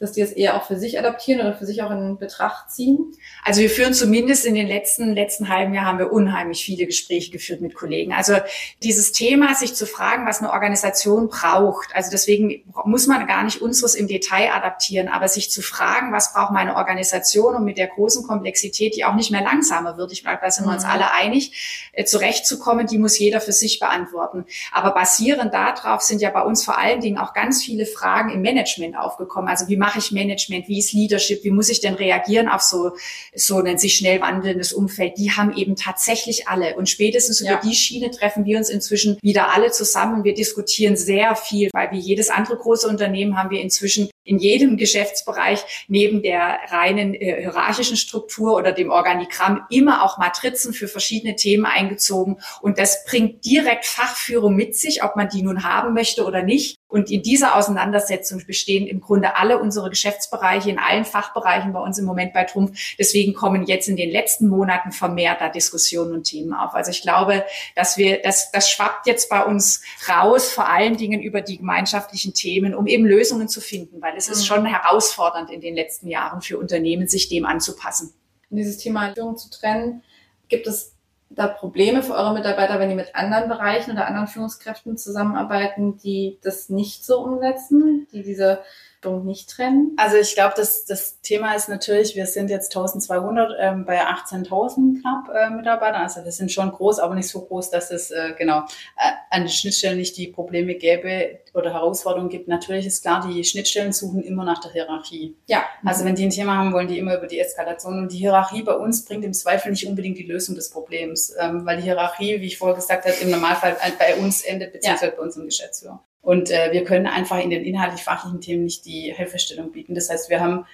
Dass 0.00 0.12
die 0.12 0.20
es 0.20 0.32
eher 0.32 0.56
auch 0.56 0.64
für 0.64 0.78
sich 0.78 0.98
adaptieren 0.98 1.40
oder 1.40 1.54
für 1.54 1.66
sich 1.66 1.82
auch 1.82 1.90
in 1.90 2.18
Betracht 2.18 2.70
ziehen? 2.70 3.12
Also 3.44 3.60
wir 3.60 3.70
führen 3.70 3.94
zumindest 3.94 4.46
in 4.46 4.54
den 4.54 4.68
letzten, 4.68 5.12
letzten 5.14 5.48
halben 5.48 5.74
Jahr 5.74 5.86
haben 5.86 5.98
wir 5.98 6.12
unheimlich 6.12 6.64
viele 6.64 6.86
Gespräche 6.86 7.32
geführt 7.32 7.60
mit 7.60 7.74
Kollegen. 7.74 8.12
Also 8.12 8.34
dieses 8.82 9.12
Thema, 9.12 9.54
sich 9.54 9.74
zu 9.74 9.86
fragen, 9.86 10.26
was 10.26 10.38
eine 10.38 10.52
Organisation 10.52 11.28
braucht. 11.28 11.94
Also 11.94 12.10
deswegen 12.10 12.62
muss 12.84 13.08
man 13.08 13.26
gar 13.26 13.42
nicht 13.42 13.60
unseres 13.60 13.96
im 13.96 14.06
Detail 14.06 14.52
adaptieren, 14.52 15.08
aber 15.08 15.26
sich 15.26 15.50
zu 15.50 15.62
fragen, 15.62 16.12
was 16.12 16.32
braucht 16.32 16.52
meine 16.52 16.76
Organisation 16.76 17.56
und 17.56 17.64
mit 17.64 17.76
der 17.76 17.88
großen 17.88 18.24
Komplexität, 18.24 18.94
die 18.94 19.04
auch 19.04 19.14
nicht 19.14 19.32
mehr 19.32 19.42
langsamer 19.42 19.96
wird. 19.96 20.12
Ich 20.12 20.22
glaube, 20.22 20.38
da 20.40 20.50
sind 20.50 20.66
wir 20.66 20.72
uns 20.72 20.84
mhm. 20.84 20.90
alle 20.90 21.12
einig, 21.12 21.90
äh, 21.92 22.04
zurechtzukommen, 22.04 22.86
die 22.86 22.98
muss 22.98 23.18
jeder 23.18 23.40
für 23.40 23.52
sich 23.52 23.80
beantworten. 23.80 24.44
Aber 24.72 24.92
basierend 24.92 25.52
darauf 25.54 26.02
sind 26.02 26.20
ja 26.20 26.30
bei 26.30 26.42
uns 26.42 26.64
vor 26.64 26.78
allen 26.78 27.00
Dingen 27.00 27.18
auch 27.18 27.32
ganz 27.32 27.64
viele 27.64 27.84
Fragen 27.84 28.30
im 28.30 28.42
Management 28.42 28.96
aufgekommen. 28.96 29.48
Also 29.48 29.66
wie 29.66 29.76
mache 29.88 30.00
ich 30.00 30.12
Management, 30.12 30.68
wie 30.68 30.80
ist 30.80 30.92
Leadership, 30.92 31.42
wie 31.44 31.50
muss 31.50 31.70
ich 31.70 31.80
denn 31.80 31.94
reagieren 31.94 32.46
auf 32.46 32.60
so, 32.60 32.92
so 33.34 33.56
ein 33.56 33.78
sich 33.78 33.96
schnell 33.96 34.20
wandelndes 34.20 34.74
Umfeld, 34.74 35.16
die 35.16 35.30
haben 35.30 35.56
eben 35.56 35.76
tatsächlich 35.76 36.46
alle. 36.46 36.76
Und 36.76 36.90
spätestens 36.90 37.40
ja. 37.40 37.52
über 37.52 37.62
die 37.62 37.74
Schiene 37.74 38.10
treffen 38.10 38.44
wir 38.44 38.58
uns 38.58 38.68
inzwischen 38.68 39.16
wieder 39.22 39.54
alle 39.54 39.70
zusammen. 39.70 40.24
Wir 40.24 40.34
diskutieren 40.34 40.94
sehr 40.98 41.34
viel, 41.36 41.70
weil 41.72 41.90
wie 41.92 41.98
jedes 41.98 42.28
andere 42.28 42.58
große 42.58 42.86
Unternehmen 42.86 43.38
haben 43.38 43.48
wir 43.48 43.62
inzwischen 43.62 44.10
in 44.28 44.38
jedem 44.38 44.76
Geschäftsbereich 44.76 45.86
neben 45.88 46.22
der 46.22 46.58
reinen 46.68 47.14
äh, 47.14 47.40
hierarchischen 47.40 47.96
Struktur 47.96 48.54
oder 48.54 48.72
dem 48.72 48.90
Organigramm 48.90 49.62
immer 49.70 50.04
auch 50.04 50.18
Matrizen 50.18 50.72
für 50.72 50.86
verschiedene 50.86 51.34
Themen 51.34 51.64
eingezogen. 51.64 52.38
Und 52.60 52.78
das 52.78 53.04
bringt 53.06 53.44
direkt 53.44 53.86
Fachführung 53.86 54.54
mit 54.54 54.76
sich, 54.76 55.02
ob 55.02 55.16
man 55.16 55.28
die 55.28 55.42
nun 55.42 55.64
haben 55.64 55.94
möchte 55.94 56.24
oder 56.24 56.42
nicht. 56.42 56.78
Und 56.88 57.10
in 57.10 57.22
dieser 57.22 57.54
Auseinandersetzung 57.54 58.42
bestehen 58.46 58.86
im 58.86 59.00
Grunde 59.00 59.36
alle 59.36 59.58
unsere 59.58 59.90
Geschäftsbereiche 59.90 60.70
in 60.70 60.78
allen 60.78 61.04
Fachbereichen 61.04 61.74
bei 61.74 61.80
uns 61.80 61.98
im 61.98 62.06
Moment 62.06 62.32
bei 62.32 62.44
Trumpf. 62.44 62.78
Deswegen 62.98 63.34
kommen 63.34 63.66
jetzt 63.66 63.88
in 63.88 63.96
den 63.96 64.10
letzten 64.10 64.48
Monaten 64.48 64.90
vermehrt 64.90 65.40
da 65.40 65.50
Diskussionen 65.50 66.14
und 66.14 66.24
Themen 66.24 66.54
auf. 66.54 66.74
Also 66.74 66.90
ich 66.90 67.02
glaube, 67.02 67.44
dass 67.74 67.98
wir, 67.98 68.22
das, 68.22 68.50
das 68.52 68.70
schwappt 68.70 69.06
jetzt 69.06 69.28
bei 69.28 69.44
uns 69.44 69.82
raus, 70.08 70.50
vor 70.50 70.68
allen 70.68 70.96
Dingen 70.96 71.20
über 71.20 71.42
die 71.42 71.58
gemeinschaftlichen 71.58 72.32
Themen, 72.32 72.74
um 72.74 72.86
eben 72.86 73.04
Lösungen 73.04 73.48
zu 73.48 73.60
finden, 73.60 74.00
weil 74.00 74.16
es 74.18 74.28
ist 74.28 74.42
mhm. 74.42 74.46
schon 74.46 74.66
herausfordernd 74.66 75.50
in 75.50 75.60
den 75.60 75.74
letzten 75.74 76.08
Jahren 76.08 76.42
für 76.42 76.58
Unternehmen, 76.58 77.08
sich 77.08 77.28
dem 77.28 77.46
anzupassen. 77.46 78.12
Und 78.50 78.56
dieses 78.56 78.78
Thema 78.78 79.14
Führung 79.14 79.36
zu 79.36 79.50
trennen, 79.50 80.02
gibt 80.48 80.66
es 80.66 80.94
da 81.30 81.46
Probleme 81.46 82.02
für 82.02 82.14
eure 82.14 82.34
Mitarbeiter, 82.34 82.78
wenn 82.80 82.88
die 82.88 82.94
mit 82.94 83.14
anderen 83.14 83.48
Bereichen 83.48 83.92
oder 83.92 84.06
anderen 84.06 84.28
Führungskräften 84.28 84.96
zusammenarbeiten, 84.96 85.98
die 85.98 86.38
das 86.42 86.68
nicht 86.68 87.04
so 87.04 87.22
umsetzen, 87.22 88.08
die 88.12 88.22
diese 88.22 88.60
nicht 89.04 89.48
trennen? 89.50 89.92
Also 89.96 90.16
ich 90.16 90.34
glaube, 90.34 90.54
das, 90.56 90.84
das 90.84 91.20
Thema 91.20 91.54
ist 91.54 91.68
natürlich, 91.68 92.16
wir 92.16 92.26
sind 92.26 92.50
jetzt 92.50 92.76
1200 92.76 93.52
ähm, 93.58 93.84
bei 93.84 94.00
18.000 94.04 95.00
knapp 95.00 95.34
äh, 95.34 95.50
Mitarbeitern. 95.50 96.02
Also 96.02 96.24
wir 96.24 96.32
sind 96.32 96.50
schon 96.50 96.70
groß, 96.70 96.98
aber 96.98 97.14
nicht 97.14 97.28
so 97.28 97.42
groß, 97.42 97.70
dass 97.70 97.90
es 97.90 98.10
äh, 98.10 98.34
genau 98.36 98.60
äh, 98.96 99.12
an 99.30 99.42
den 99.42 99.48
Schnittstellen 99.48 99.98
nicht 99.98 100.16
die 100.16 100.28
Probleme 100.28 100.74
gäbe 100.74 101.40
oder 101.54 101.72
Herausforderungen 101.72 102.28
gibt. 102.28 102.48
Natürlich 102.48 102.86
ist 102.86 103.02
klar, 103.02 103.26
die 103.26 103.44
Schnittstellen 103.44 103.92
suchen 103.92 104.22
immer 104.22 104.44
nach 104.44 104.60
der 104.60 104.72
Hierarchie. 104.72 105.36
Ja. 105.46 105.64
Also 105.84 106.04
wenn 106.04 106.14
die 106.14 106.24
ein 106.24 106.30
Thema 106.30 106.56
haben, 106.56 106.72
wollen 106.72 106.88
die 106.88 106.98
immer 106.98 107.16
über 107.16 107.26
die 107.26 107.40
Eskalation. 107.40 107.98
Und 107.98 108.12
die 108.12 108.18
Hierarchie 108.18 108.62
bei 108.62 108.74
uns 108.74 109.04
bringt 109.04 109.24
im 109.24 109.32
Zweifel 109.32 109.70
nicht 109.70 109.86
unbedingt 109.86 110.18
die 110.18 110.26
Lösung 110.26 110.54
des 110.54 110.70
Problems, 110.70 111.34
ähm, 111.38 111.64
weil 111.64 111.76
die 111.76 111.84
Hierarchie, 111.84 112.40
wie 112.40 112.46
ich 112.46 112.58
vorher 112.58 112.76
gesagt 112.76 113.04
habe, 113.04 113.14
im 113.20 113.30
Normalfall 113.30 113.76
bei 113.98 114.16
uns 114.16 114.42
endet, 114.42 114.72
beziehungsweise 114.72 115.12
ja. 115.12 115.16
bei 115.16 115.22
unserem 115.22 115.46
Geschäftsführer. 115.46 116.02
Und 116.20 116.50
äh, 116.50 116.72
wir 116.72 116.84
können 116.84 117.06
einfach 117.06 117.38
in 117.38 117.50
den 117.50 117.64
inhaltlich-fachlichen 117.64 118.40
Themen 118.40 118.64
nicht 118.64 118.84
die 118.84 119.12
Hilfestellung 119.14 119.72
bieten. 119.72 119.94
Das 119.94 120.10
heißt, 120.10 120.30
wir 120.30 120.40
haben, 120.40 120.66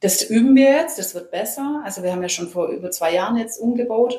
das 0.00 0.22
üben 0.22 0.54
wir 0.54 0.70
jetzt, 0.70 0.98
das 0.98 1.14
wird 1.14 1.30
besser. 1.30 1.82
Also 1.84 2.02
wir 2.02 2.12
haben 2.12 2.22
ja 2.22 2.28
schon 2.28 2.48
vor 2.48 2.68
über 2.68 2.90
zwei 2.90 3.14
Jahren 3.14 3.36
jetzt 3.36 3.58
umgebaut 3.58 4.18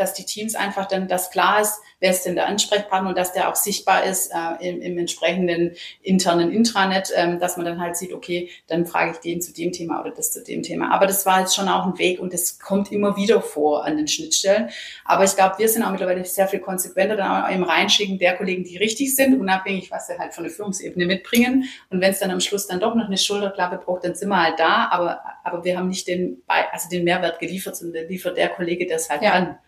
dass 0.00 0.14
die 0.14 0.24
Teams 0.24 0.54
einfach 0.54 0.86
dann, 0.86 1.08
dass 1.08 1.30
klar 1.30 1.60
ist, 1.60 1.80
wer 2.00 2.10
ist 2.10 2.24
denn 2.24 2.34
der 2.34 2.46
Ansprechpartner 2.46 3.10
und 3.10 3.18
dass 3.18 3.32
der 3.32 3.48
auch 3.50 3.54
sichtbar 3.54 4.04
ist 4.04 4.32
äh, 4.32 4.68
im, 4.68 4.80
im, 4.80 4.98
entsprechenden 4.98 5.72
internen 6.02 6.50
Intranet, 6.50 7.12
ähm, 7.14 7.38
dass 7.38 7.56
man 7.56 7.66
dann 7.66 7.80
halt 7.80 7.96
sieht, 7.96 8.12
okay, 8.12 8.50
dann 8.66 8.86
frage 8.86 9.12
ich 9.12 9.18
den 9.18 9.42
zu 9.42 9.52
dem 9.52 9.72
Thema 9.72 10.00
oder 10.00 10.10
das 10.10 10.32
zu 10.32 10.42
dem 10.42 10.62
Thema. 10.62 10.92
Aber 10.92 11.06
das 11.06 11.26
war 11.26 11.40
jetzt 11.40 11.54
schon 11.54 11.68
auch 11.68 11.84
ein 11.84 11.98
Weg 11.98 12.20
und 12.20 12.32
das 12.32 12.58
kommt 12.58 12.90
immer 12.90 13.16
wieder 13.16 13.42
vor 13.42 13.84
an 13.84 13.98
den 13.98 14.08
Schnittstellen. 14.08 14.70
Aber 15.04 15.24
ich 15.24 15.36
glaube, 15.36 15.56
wir 15.58 15.68
sind 15.68 15.82
auch 15.82 15.90
mittlerweile 15.90 16.24
sehr 16.24 16.48
viel 16.48 16.60
konsequenter 16.60 17.16
dann 17.16 17.44
auch 17.44 17.50
im 17.50 17.62
Reinschicken 17.62 18.18
der 18.18 18.36
Kollegen, 18.36 18.64
die 18.64 18.78
richtig 18.78 19.14
sind, 19.14 19.38
unabhängig, 19.38 19.90
was 19.90 20.06
sie 20.06 20.18
halt 20.18 20.32
von 20.32 20.44
der 20.44 20.52
Führungsebene 20.52 21.04
mitbringen. 21.04 21.64
Und 21.90 22.00
wenn 22.00 22.12
es 22.12 22.20
dann 22.20 22.30
am 22.30 22.40
Schluss 22.40 22.66
dann 22.66 22.80
doch 22.80 22.94
noch 22.94 23.06
eine 23.06 23.18
Schulterklappe 23.18 23.84
braucht, 23.84 24.04
dann 24.04 24.14
sind 24.14 24.30
wir 24.30 24.42
halt 24.42 24.58
da, 24.58 24.88
aber, 24.90 25.20
aber 25.44 25.64
wir 25.64 25.76
haben 25.76 25.88
nicht 25.88 26.06
den, 26.06 26.42
also 26.46 26.88
den 26.88 27.04
Mehrwert 27.04 27.38
geliefert, 27.38 27.76
sondern 27.76 28.08
liefert 28.08 28.38
der 28.38 28.48
Kollege, 28.48 28.86
es 29.00 29.10
halt 29.10 29.22
ja. 29.22 29.30
kann. 29.32 29.58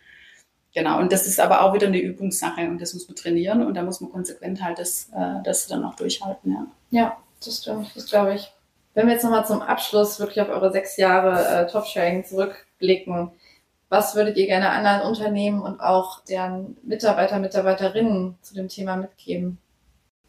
Genau, 0.75 0.99
und 0.99 1.13
das 1.13 1.27
ist 1.27 1.39
aber 1.39 1.63
auch 1.63 1.75
wieder 1.75 1.87
eine 1.87 2.01
Übungssache 2.01 2.63
und 2.63 2.81
das 2.81 2.95
muss 2.95 3.07
man 3.07 3.17
trainieren 3.17 3.65
und 3.65 3.75
da 3.75 3.83
muss 3.83 4.01
man 4.01 4.11
konsequent 4.11 4.63
halt 4.65 4.79
das, 4.79 5.11
äh, 5.15 5.43
das 5.45 5.67
dann 5.67 5.85
auch 5.85 5.95
durchhalten. 5.97 6.53
Ja, 6.53 6.67
ja 6.91 7.17
das 7.45 7.59
stimmt, 7.59 7.95
das 7.95 8.07
glaube 8.07 8.35
ich. 8.35 8.51
Wenn 8.95 9.07
wir 9.07 9.15
jetzt 9.15 9.23
nochmal 9.25 9.47
zum 9.47 9.61
Abschluss 9.61 10.19
wirklich 10.19 10.41
auf 10.41 10.49
eure 10.49 10.73
sechs 10.73 10.97
Jahre 10.97 11.47
äh, 11.47 11.71
Top-Sharing 11.71 12.25
zurückblicken, 12.25 13.31
was 13.91 14.15
würdet 14.15 14.39
ihr 14.39 14.47
gerne 14.47 14.71
anderen 14.71 15.03
Unternehmen 15.03 15.61
und 15.61 15.81
auch 15.81 16.25
deren 16.25 16.79
Mitarbeiter, 16.83 17.39
Mitarbeiterinnen 17.39 18.39
zu 18.41 18.55
dem 18.55 18.69
Thema 18.69 18.97
mitgeben? 18.97 19.59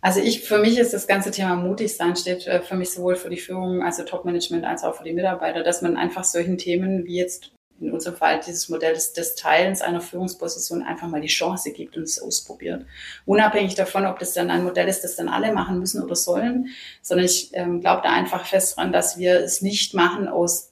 Also 0.02 0.20
ich, 0.20 0.44
für 0.44 0.58
mich 0.58 0.78
ist 0.78 0.94
das 0.94 1.08
ganze 1.08 1.32
Thema 1.32 1.56
mutig 1.56 1.96
sein 1.96 2.18
steht 2.18 2.46
äh, 2.46 2.62
für 2.62 2.76
mich 2.76 2.92
sowohl 2.92 3.16
für 3.16 3.30
die 3.30 3.38
Führung, 3.38 3.82
also 3.82 4.04
Top-Management, 4.04 4.66
als 4.66 4.84
auch 4.84 4.96
für 4.96 5.06
die 5.06 5.14
Mitarbeiter, 5.14 5.64
dass 5.64 5.82
man 5.82 5.96
einfach 5.96 6.26
solchen 6.26 6.58
Themen 6.58 7.06
wie 7.06 7.16
jetzt 7.16 7.54
in 7.84 7.92
unserem 7.92 8.16
Fall 8.16 8.40
dieses 8.46 8.70
Modell 8.70 8.94
des, 8.94 9.36
Teilens 9.36 9.82
einer 9.82 10.02
Führungsposition 10.02 10.84
einfach 10.84 11.08
mal 11.08 11.22
die 11.22 11.28
Chance 11.28 11.72
gibt 11.72 11.98
und 11.98 12.04
es 12.04 12.22
ausprobiert. 12.22 12.86
Unabhängig 13.26 13.76
davon, 13.76 14.06
ob 14.06 14.20
das 14.20 14.34
dann 14.34 14.50
ein 14.50 14.64
Modell 14.64 14.88
ist, 14.88 15.04
das 15.04 15.16
dann 15.16 15.30
alle 15.30 15.54
machen 15.54 15.80
müssen 15.80 16.02
oder 16.02 16.16
sollen, 16.16 16.70
sondern 17.02 17.26
ich 17.26 17.50
ähm, 17.54 17.82
glaube 17.82 18.02
da 18.04 18.12
einfach 18.12 18.46
fest 18.46 18.78
dran, 18.78 18.92
dass 18.92 19.18
wir 19.18 19.40
es 19.40 19.62
nicht 19.62 19.94
machen 19.94 20.28
aus 20.28 20.72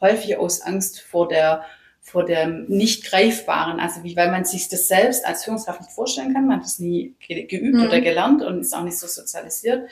häufig 0.00 0.36
aus 0.36 0.62
Angst 0.62 1.00
vor 1.00 1.28
der 1.28 1.64
vor 2.00 2.24
dem 2.24 2.64
nicht 2.68 3.04
greifbaren, 3.04 3.80
also 3.80 4.02
wie 4.02 4.16
weil 4.16 4.30
man 4.30 4.46
sich 4.46 4.68
das 4.68 4.88
selbst 4.88 5.26
als 5.26 5.44
Führungskraft 5.44 5.82
nicht 5.82 5.92
vorstellen 5.92 6.32
kann, 6.32 6.46
man 6.46 6.56
hat 6.56 6.64
das 6.64 6.78
nie 6.78 7.14
geübt 7.20 7.76
mhm. 7.76 7.84
oder 7.84 8.00
gelernt 8.00 8.42
und 8.42 8.60
ist 8.60 8.74
auch 8.74 8.84
nicht 8.84 8.98
so 8.98 9.06
sozialisiert 9.06 9.88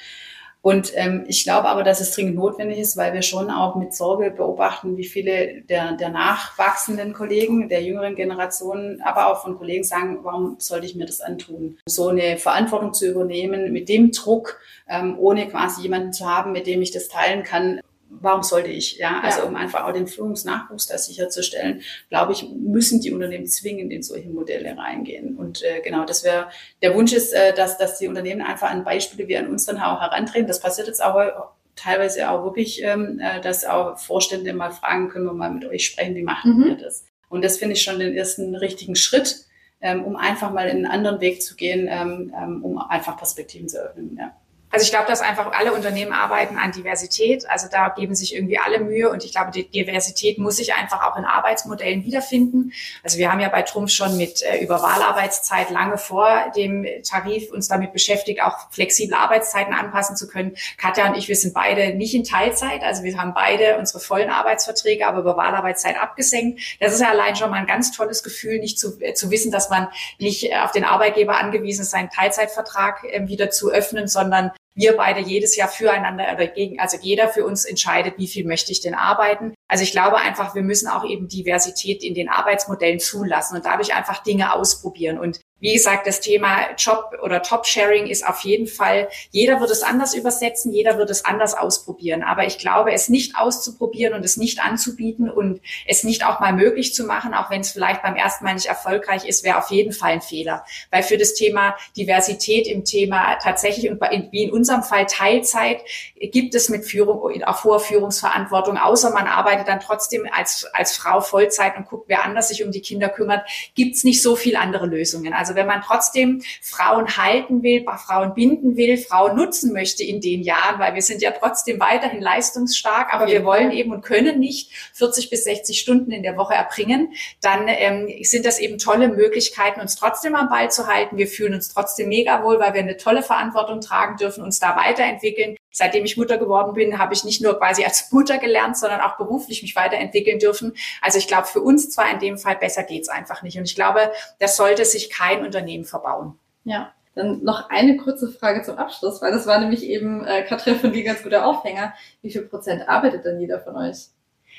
und 0.63 0.93
ähm, 0.97 1.25
ich 1.29 1.45
glaube 1.45 1.69
aber, 1.69 1.85
dass 1.85 2.01
es 2.01 2.11
dringend 2.13 2.35
notwendig 2.35 2.79
ist, 2.79 2.97
weil 2.97 3.15
wir 3.15 3.23
schon 3.23 3.51
auch 3.51 3.77
mit 3.77 3.95
Sorge 3.95 4.33
beobachten, 4.33 4.97
wie 4.97 5.05
viele 5.05 5.63
der, 5.63 5.93
der 5.93 6.09
nachwachsenden 6.09 7.13
Kollegen, 7.13 7.69
der 7.69 7.83
jüngeren 7.83 8.17
Generationen, 8.17 9.01
aber 9.03 9.31
auch 9.31 9.43
von 9.43 9.59
Kollegen 9.59 9.85
sagen, 9.85 10.19
warum 10.23 10.57
sollte 10.59 10.87
ich 10.87 10.97
mir 10.97 11.07
das 11.07 11.21
antun? 11.21 11.79
So 11.87 12.09
eine 12.09 12.37
Verantwortung 12.37 12.95
zu 12.95 13.09
übernehmen 13.09 13.73
mit 13.73 13.89
dem 13.89 14.11
Druck, 14.11 14.59
ähm, 14.89 15.17
ohne 15.19 15.47
quasi 15.49 15.83
jemanden 15.83 16.13
zu 16.13 16.27
haben, 16.27 16.51
mit 16.51 16.67
dem 16.67 16.83
ich 16.83 16.91
das 16.91 17.09
teilen 17.09 17.45
kann, 17.45 17.81
warum 18.21 18.43
sollte 18.43 18.71
ich? 18.71 18.99
Ja, 18.99 19.21
also 19.23 19.41
ja. 19.41 19.45
um 19.47 19.57
einfach 19.57 19.85
auch 19.85 19.93
den 19.93 20.07
Führungsnachwuchs 20.07 20.87
da 20.87 20.99
sicherzustellen, 20.99 21.83
glaube 22.09 22.33
ich, 22.33 22.49
müssen 22.51 23.01
die 23.01 23.13
Unternehmen 23.13 23.47
zwingend 23.47 23.93
in 23.93 24.03
solche 24.03 24.29
Modelle 24.29 24.77
reingehen. 24.77 25.37
Und 25.37 25.63
äh, 25.63 25.81
genau, 25.81 26.05
das 26.05 26.25
wäre 26.25 26.49
der 26.83 26.95
Wunsch 26.95 27.13
ist, 27.13 27.33
äh, 27.33 27.55
dass, 27.55 27.79
dass 27.79 27.99
die 27.99 28.09
Unternehmen 28.09 28.43
einfach 28.43 28.71
an 28.71 28.85
Beispiele 28.85 29.29
wie 29.29 29.37
an 29.37 29.49
uns 29.49 29.65
dann 29.65 29.79
auch 29.79 30.01
herantreten. 30.01 30.47
Das 30.47 30.61
passiert 30.61 30.87
jetzt 30.89 31.03
auch 31.03 31.55
teilweise 31.77 32.31
auch 32.31 32.45
wirklich, 32.45 32.83
ähm, 32.83 33.21
äh, 33.21 33.41
dass 33.41 33.65
auch 33.65 33.99
Vorstände 33.99 34.53
mal 34.55 34.71
fragen, 34.71 35.09
können 35.09 35.27
wir 35.27 35.35
mal 35.35 35.51
mit 35.51 35.65
euch 35.67 35.87
sprechen, 35.87 36.15
wie 36.15 36.23
machen 36.23 36.59
mhm. 36.59 36.65
wir 36.65 36.77
das? 36.77 37.05
Und 37.29 37.45
das 37.45 37.59
finde 37.59 37.75
ich 37.75 37.83
schon 37.83 37.99
den 37.99 38.17
ersten 38.17 38.55
richtigen 38.55 38.97
Schritt, 38.97 39.47
ähm, 39.81 40.05
um 40.05 40.17
einfach 40.17 40.53
mal 40.53 40.69
in 40.69 40.77
einen 40.77 40.87
anderen 40.87 41.21
Weg 41.21 41.43
zu 41.43 41.55
gehen, 41.55 41.87
ähm, 41.91 42.33
ähm, 42.37 42.65
um 42.65 42.79
einfach 42.79 43.17
Perspektiven 43.17 43.69
zu 43.69 43.79
öffnen. 43.79 44.17
Ja. 44.19 44.35
Also 44.71 44.85
ich 44.85 44.91
glaube, 44.91 45.07
dass 45.07 45.21
einfach 45.21 45.53
alle 45.53 45.73
Unternehmen 45.73 46.13
arbeiten 46.13 46.59
an 46.59 46.73
Diversität. 46.73 47.49
Also 47.49 47.69
da 47.71 47.89
geben 47.89 48.15
sich 48.15 48.35
irgendwie 48.35 48.59
alle 48.59 48.81
Mühe 48.81 49.09
und 49.09 49.25
ich 49.25 49.33
glaube, 49.33 49.51
die 49.51 49.69
Diversität 49.69 50.39
muss 50.39 50.57
sich 50.57 50.75
einfach 50.75 51.03
auch 51.07 51.17
in 51.17 51.25
Arbeitsmodellen 51.25 52.05
wiederfinden. 52.05 52.73
Also 53.03 53.19
wir 53.19 53.31
haben 53.31 53.41
ja 53.41 53.49
bei 53.49 53.63
Trumpf 53.63 53.91
schon 53.93 54.17
mit 54.17 54.43
äh, 54.43 54.59
über 54.59 54.83
Wahlarbeitszeit 54.83 55.71
lange 55.71 55.99
vor 55.99 56.53
dem 56.57 56.87
Tarif 57.09 57.51
uns 57.53 57.69
damit 57.69 57.93
beschäftigt, 57.93 58.43
auch 58.43 58.71
flexible 58.71 59.17
Arbeitszeiten 59.17 59.73
anpassen 59.73 60.17
zu 60.17 60.27
können. 60.27 60.57
Katja 60.77 61.07
und 61.07 61.17
ich, 61.17 61.29
wir 61.29 61.37
sind 61.37 61.55
beide 61.55 61.95
nicht 61.95 62.15
in 62.15 62.25
Teilzeit. 62.25 62.83
Also 62.83 63.03
wir 63.03 63.17
haben 63.17 63.35
beide 63.35 63.79
unsere 63.79 64.01
vollen 64.01 64.31
Arbeitsverträge, 64.31 65.07
aber 65.07 65.21
über 65.21 65.37
Wahlarbeitszeit 65.37 65.97
abgesenkt. 65.97 66.61
Das 66.81 66.93
ist 66.93 67.01
ja 67.01 67.11
allein 67.11 67.37
schon 67.37 67.51
mal 67.51 67.61
ein 67.61 67.67
ganz 67.67 67.93
tolles 67.93 68.23
Gefühl, 68.23 68.59
nicht 68.59 68.79
zu, 68.79 69.01
äh, 69.01 69.15
zu 69.15 69.31
wissen, 69.31 69.53
dass 69.53 69.71
man 69.71 69.89
nicht 70.19 70.51
äh, 70.51 70.57
auf 70.57 70.73
den 70.73 70.85
Arbeitgeber 70.85 71.39
angewiesen 71.39 71.83
ist, 71.83 71.93
seinen 71.93 72.11
Teilzeitvertrag 72.11 73.05
äh, 73.05 73.27
wieder 73.29 73.51
zu 73.51 73.71
öffnen, 73.71 74.09
sondern 74.09 74.51
wir 74.77 74.97
beide 74.97 75.21
jedes 75.21 75.57
Jahr 75.57 75.69
füreinander 75.69 76.33
oder 76.35 76.47
gegen, 76.47 76.79
also 76.79 76.99
jeder 77.01 77.29
für 77.29 77.45
uns 77.45 77.65
entscheidet, 77.65 78.19
wie 78.19 78.29
viel 78.29 78.47
möchte 78.47 78.71
ich 78.71 78.83
denn 78.83 78.95
arbeiten. 78.95 79.55
Also 79.69 79.83
ich 79.83 79.91
glaube 79.91 80.19
einfach, 80.19 80.55
wir 80.55 80.63
müssen 80.63 80.87
auch 80.89 81.05
eben 81.05 81.29
Diversität 81.29 82.05
in 82.05 82.15
den 82.15 82.29
Arbeitsmodellen 82.29 83.01
zulassen 83.01 83.57
und 83.57 83.65
dadurch 83.65 83.95
einfach 83.95 84.23
Dinge 84.23 84.55
ausprobieren. 84.55 85.19
Und 85.19 85.41
wie 85.59 85.73
gesagt, 85.73 86.07
das 86.07 86.21
Thema 86.21 86.75
Job 86.77 87.19
oder 87.23 87.43
Top-Sharing 87.43 88.07
ist 88.07 88.27
auf 88.27 88.41
jeden 88.41 88.67
Fall, 88.67 89.09
jeder 89.31 89.59
wird 89.61 89.71
es 89.71 89.83
anders 89.83 90.15
übersetzen, 90.15 90.71
jeder 90.71 90.99
wird 90.99 91.09
es 91.09 91.25
anders 91.25 91.55
ausprobieren. 91.55 92.23
Aber 92.23 92.47
ich 92.47 92.59
glaube, 92.59 92.93
es 92.93 93.09
nicht 93.09 93.37
auszuprobieren 93.37 94.13
und 94.13 94.25
es 94.25 94.37
nicht 94.37 94.63
anzubieten 94.63 95.31
und 95.31 95.63
es 95.87 96.05
nicht 96.05 96.27
auch 96.27 96.41
mal 96.41 96.53
möglich 96.53 96.95
zu 96.95 97.05
machen, 97.05 97.33
auch 97.33 97.51
wenn 97.51 97.63
es 97.63 97.71
vielleicht 97.71 98.03
beim 98.03 98.17
ersten 98.17 98.45
Mal 98.45 98.55
nicht 98.55 98.67
erfolgreich 98.67 99.25
ist, 99.27 99.45
wäre 99.45 99.59
auf 99.59 99.71
jeden 99.71 99.93
Fall 99.93 100.13
ein 100.13 100.21
Fehler. 100.21 100.65
Weil 100.91 101.03
für 101.03 101.17
das 101.17 101.35
Thema 101.35 101.75
Diversität 101.97 102.67
im 102.67 102.85
Thema 102.85 103.37
tatsächlich 103.37 103.91
und 103.91 104.01
wie 104.31 104.45
in 104.45 104.53
unserem 104.53 104.83
Fall 104.83 105.07
Teilzeit 105.07 105.81
gibt 106.21 106.55
es 106.55 106.69
mit 106.69 106.85
Führung, 106.85 107.43
auch 107.45 107.65
hoher 107.65 107.81
Führungsverantwortung, 107.81 108.77
außer 108.77 109.11
man 109.11 109.27
arbeitet 109.27 109.69
dann 109.69 109.81
trotzdem 109.81 110.29
als, 110.31 110.67
als 110.73 110.97
Frau 110.97 111.21
Vollzeit 111.21 111.77
und 111.77 111.87
guckt, 111.87 112.09
wer 112.09 112.25
anders 112.25 112.49
sich 112.49 112.63
um 112.63 112.73
die 112.73 112.83
Kinder 112.83 113.09
kümmert, 113.09 113.49
gibt 113.75 113.97
es 113.97 114.05
nicht 114.05 114.23
so 114.23 114.37
viel 114.37 114.57
andere 114.57 114.87
Lösungen. 114.87 115.33
Also 115.33 115.46
wenn 115.55 115.67
man 115.67 115.83
trotzdem 115.83 116.43
Frauen 116.61 117.17
halten 117.17 117.63
will, 117.63 117.85
Frauen 117.85 118.35
binden 118.35 118.77
will, 118.77 118.97
Frauen 118.97 119.37
nutzen 119.37 119.73
möchte 119.73 120.05
in 120.05 120.21
den 120.21 120.43
Jahren, 120.43 120.79
weil 120.79 120.95
wir 120.95 121.03
sind 121.03 121.23
ja 121.23 121.31
trotzdem 121.31 121.81
weiterhin 121.81 122.21
leistungsstark, 122.21 123.13
aber 123.13 123.27
wir 123.27 123.45
wollen 123.45 123.71
eben 123.71 123.93
und 123.93 124.03
können 124.03 124.39
nicht 124.39 124.71
40 124.95 125.31
bis 125.31 125.45
60 125.45 125.79
Stunden 125.79 126.11
in 126.11 126.23
der 126.23 126.37
Woche 126.37 126.55
erbringen, 126.55 127.13
dann 127.41 127.67
ähm, 127.69 128.09
sind 128.23 128.47
das 128.47 128.59
eben 128.59 128.79
tolle 128.79 129.09
Möglichkeiten, 129.09 129.81
uns 129.81 129.97
trotzdem 129.97 130.35
am 130.35 130.49
Ball 130.49 130.71
zu 130.71 130.87
halten. 130.87 131.17
Wir 131.17 131.29
fühlen 131.29 131.55
uns 131.55 131.73
trotzdem 131.73 132.09
mega 132.09 132.43
wohl, 132.43 132.59
weil 132.59 132.75
wir 132.75 132.81
eine 132.81 132.97
tolle 132.97 133.23
Verantwortung 133.23 133.81
tragen 133.81 134.17
dürfen, 134.17 134.43
uns 134.43 134.59
da 134.59 134.77
weiterentwickeln. 134.77 135.57
Seitdem 135.77 136.07
ich 136.07 136.17
Mutter 136.17 136.39
geworden 136.39 136.73
bin, 136.73 136.99
habe 136.99 137.13
ich 137.13 137.23
nicht 137.23 137.43
nur 137.43 137.59
quasi 137.59 137.85
als 137.85 138.11
Mutter 138.11 138.39
gelernt, 138.39 138.79
sondern 138.79 139.03
auch 139.03 139.19
beruflich 139.19 139.61
mich 139.61 139.77
weiterentwickeln 139.77 140.39
dürfen. 140.39 140.75
Also 141.03 141.19
ich 141.19 141.29
glaube, 141.29 141.49
für 141.49 141.61
uns 141.61 141.91
zwar 141.91 142.11
in 142.11 142.19
dem 142.19 142.39
Fall 142.39 142.57
besser 142.57 142.83
geht's 142.83 143.11
einfach 143.11 143.43
nicht. 143.43 143.59
Und 143.59 143.65
ich 143.65 143.75
glaube, 143.75 144.11
das 144.39 144.57
sollte 144.57 144.87
sich 144.87 145.11
kein 145.11 145.45
Unternehmen 145.45 145.85
verbauen. 145.85 146.39
Ja. 146.65 146.95
Dann 147.15 147.45
noch 147.45 147.69
eine 147.69 147.99
kurze 147.99 148.31
Frage 148.33 148.63
zum 148.63 148.79
Abschluss, 148.79 149.21
weil 149.21 149.33
das 149.33 149.47
war 149.47 149.61
nämlich 149.61 149.83
eben, 149.83 150.25
äh, 150.25 150.45
Katrin, 150.45 150.77
von 150.81 150.95
dir 150.95 151.05
ganz 151.05 151.23
guter 151.23 151.45
Aufhänger. 151.45 151.93
Wie 152.23 152.31
viel 152.31 152.47
Prozent 152.47 152.89
arbeitet 152.89 153.27
denn 153.27 153.39
jeder 153.39 153.61
von 153.61 153.77
euch? 153.77 154.07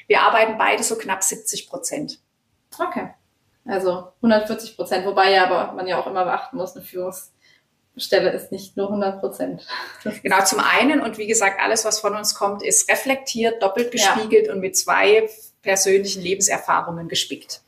Wir 0.05 0.21
arbeiten 0.21 0.59
beide 0.59 0.83
so 0.83 0.99
knapp 0.99 1.23
70 1.23 1.67
Prozent. 1.67 2.19
Okay. 2.77 3.09
Also 3.65 4.09
140 4.17 4.75
Prozent, 4.75 5.03
wobei 5.07 5.31
ja 5.31 5.45
aber 5.45 5.73
man 5.73 5.87
ja 5.87 5.99
auch 5.99 6.05
immer 6.05 6.25
beachten 6.25 6.57
muss, 6.57 6.75
eine 6.75 6.85
Führungs 6.85 7.33
Stelle 7.99 8.31
ist 8.31 8.51
nicht 8.51 8.77
nur 8.77 8.87
100 8.87 9.19
Prozent. 9.19 9.65
Genau, 10.23 10.43
zum 10.43 10.59
einen 10.59 11.01
und 11.01 11.17
wie 11.17 11.27
gesagt, 11.27 11.59
alles, 11.59 11.85
was 11.85 11.99
von 11.99 12.15
uns 12.15 12.35
kommt, 12.35 12.63
ist 12.63 12.89
reflektiert, 12.89 13.61
doppelt 13.61 13.91
gespiegelt 13.91 14.47
ja. 14.47 14.53
und 14.53 14.59
mit 14.59 14.77
zwei 14.77 15.29
persönlichen 15.61 16.21
Lebenserfahrungen 16.21 17.07
gespickt. 17.07 17.61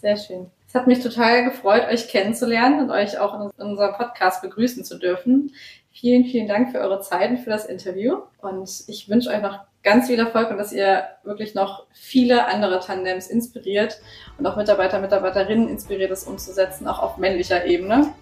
Sehr 0.00 0.16
schön. 0.16 0.50
Es 0.66 0.74
hat 0.74 0.86
mich 0.86 1.00
total 1.00 1.44
gefreut, 1.44 1.84
euch 1.88 2.08
kennenzulernen 2.08 2.80
und 2.80 2.90
euch 2.90 3.18
auch 3.18 3.34
in 3.34 3.50
unserem 3.64 3.94
Podcast 3.94 4.42
begrüßen 4.42 4.84
zu 4.84 4.98
dürfen. 4.98 5.54
Vielen, 5.92 6.24
vielen 6.24 6.48
Dank 6.48 6.72
für 6.72 6.80
eure 6.80 7.00
Zeit 7.00 7.30
und 7.30 7.38
für 7.38 7.50
das 7.50 7.66
Interview. 7.66 8.16
Und 8.38 8.68
ich 8.88 9.08
wünsche 9.08 9.30
euch 9.30 9.40
noch 9.40 9.60
ganz 9.84 10.08
viel 10.08 10.18
Erfolg 10.18 10.50
und 10.50 10.58
dass 10.58 10.72
ihr 10.72 11.04
wirklich 11.22 11.54
noch 11.54 11.86
viele 11.92 12.46
andere 12.46 12.80
Tandems 12.80 13.28
inspiriert 13.28 14.00
und 14.36 14.46
auch 14.46 14.56
Mitarbeiter, 14.56 14.98
Mitarbeiterinnen 14.98 15.68
inspiriert, 15.68 16.10
das 16.10 16.24
umzusetzen, 16.24 16.88
auch 16.88 17.00
auf 17.00 17.18
männlicher 17.18 17.66
Ebene 17.66 18.12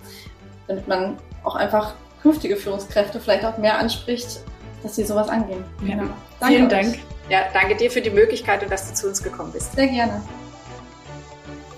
damit 0.73 0.89
man 0.89 1.17
auch 1.45 1.55
einfach 1.55 1.95
künftige 2.23 2.57
Führungskräfte 2.57 3.21
vielleicht 3.21 3.45
auch 3.45 3.59
mehr 3.59 3.79
anspricht, 3.79 4.41
dass 4.83 4.97
sie 4.97 5.05
sowas 5.05 5.29
angehen. 5.29 5.65
Genau. 5.81 6.05
Danke 6.41 6.57
Vielen 6.57 6.69
Dank. 6.69 6.99
Ja, 7.29 7.41
danke 7.53 7.77
dir 7.77 7.91
für 7.91 8.01
die 8.01 8.11
Möglichkeit 8.11 8.63
und 8.63 8.71
dass 8.71 8.89
du 8.89 8.95
zu 8.95 9.09
uns 9.09 9.23
gekommen 9.23 9.53
bist. 9.53 9.75
Sehr 9.75 9.87
gerne. 9.87 10.23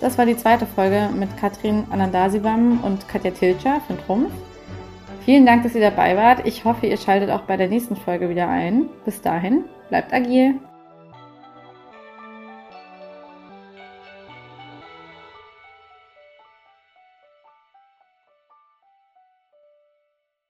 Das 0.01 0.17
war 0.17 0.25
die 0.25 0.37
zweite 0.37 0.65
Folge 0.65 1.09
mit 1.13 1.35
Katrin 1.37 1.85
Anandasivam 1.89 2.83
und 2.83 3.07
Katja 3.07 3.31
Tilcher 3.31 3.81
von 3.87 3.97
Trumpf. 4.05 4.31
Vielen 5.23 5.45
Dank, 5.45 5.63
dass 5.63 5.73
ihr 5.73 5.81
dabei 5.81 6.15
wart. 6.15 6.45
Ich 6.45 6.65
hoffe, 6.65 6.85
ihr 6.85 6.97
schaltet 6.97 7.31
auch 7.31 7.41
bei 7.41 7.57
der 7.57 7.67
nächsten 7.67 7.95
Folge 7.95 8.29
wieder 8.29 8.47
ein. 8.47 8.89
Bis 9.05 9.21
dahin, 9.21 9.65
bleibt 9.89 10.13
agil. 10.13 10.55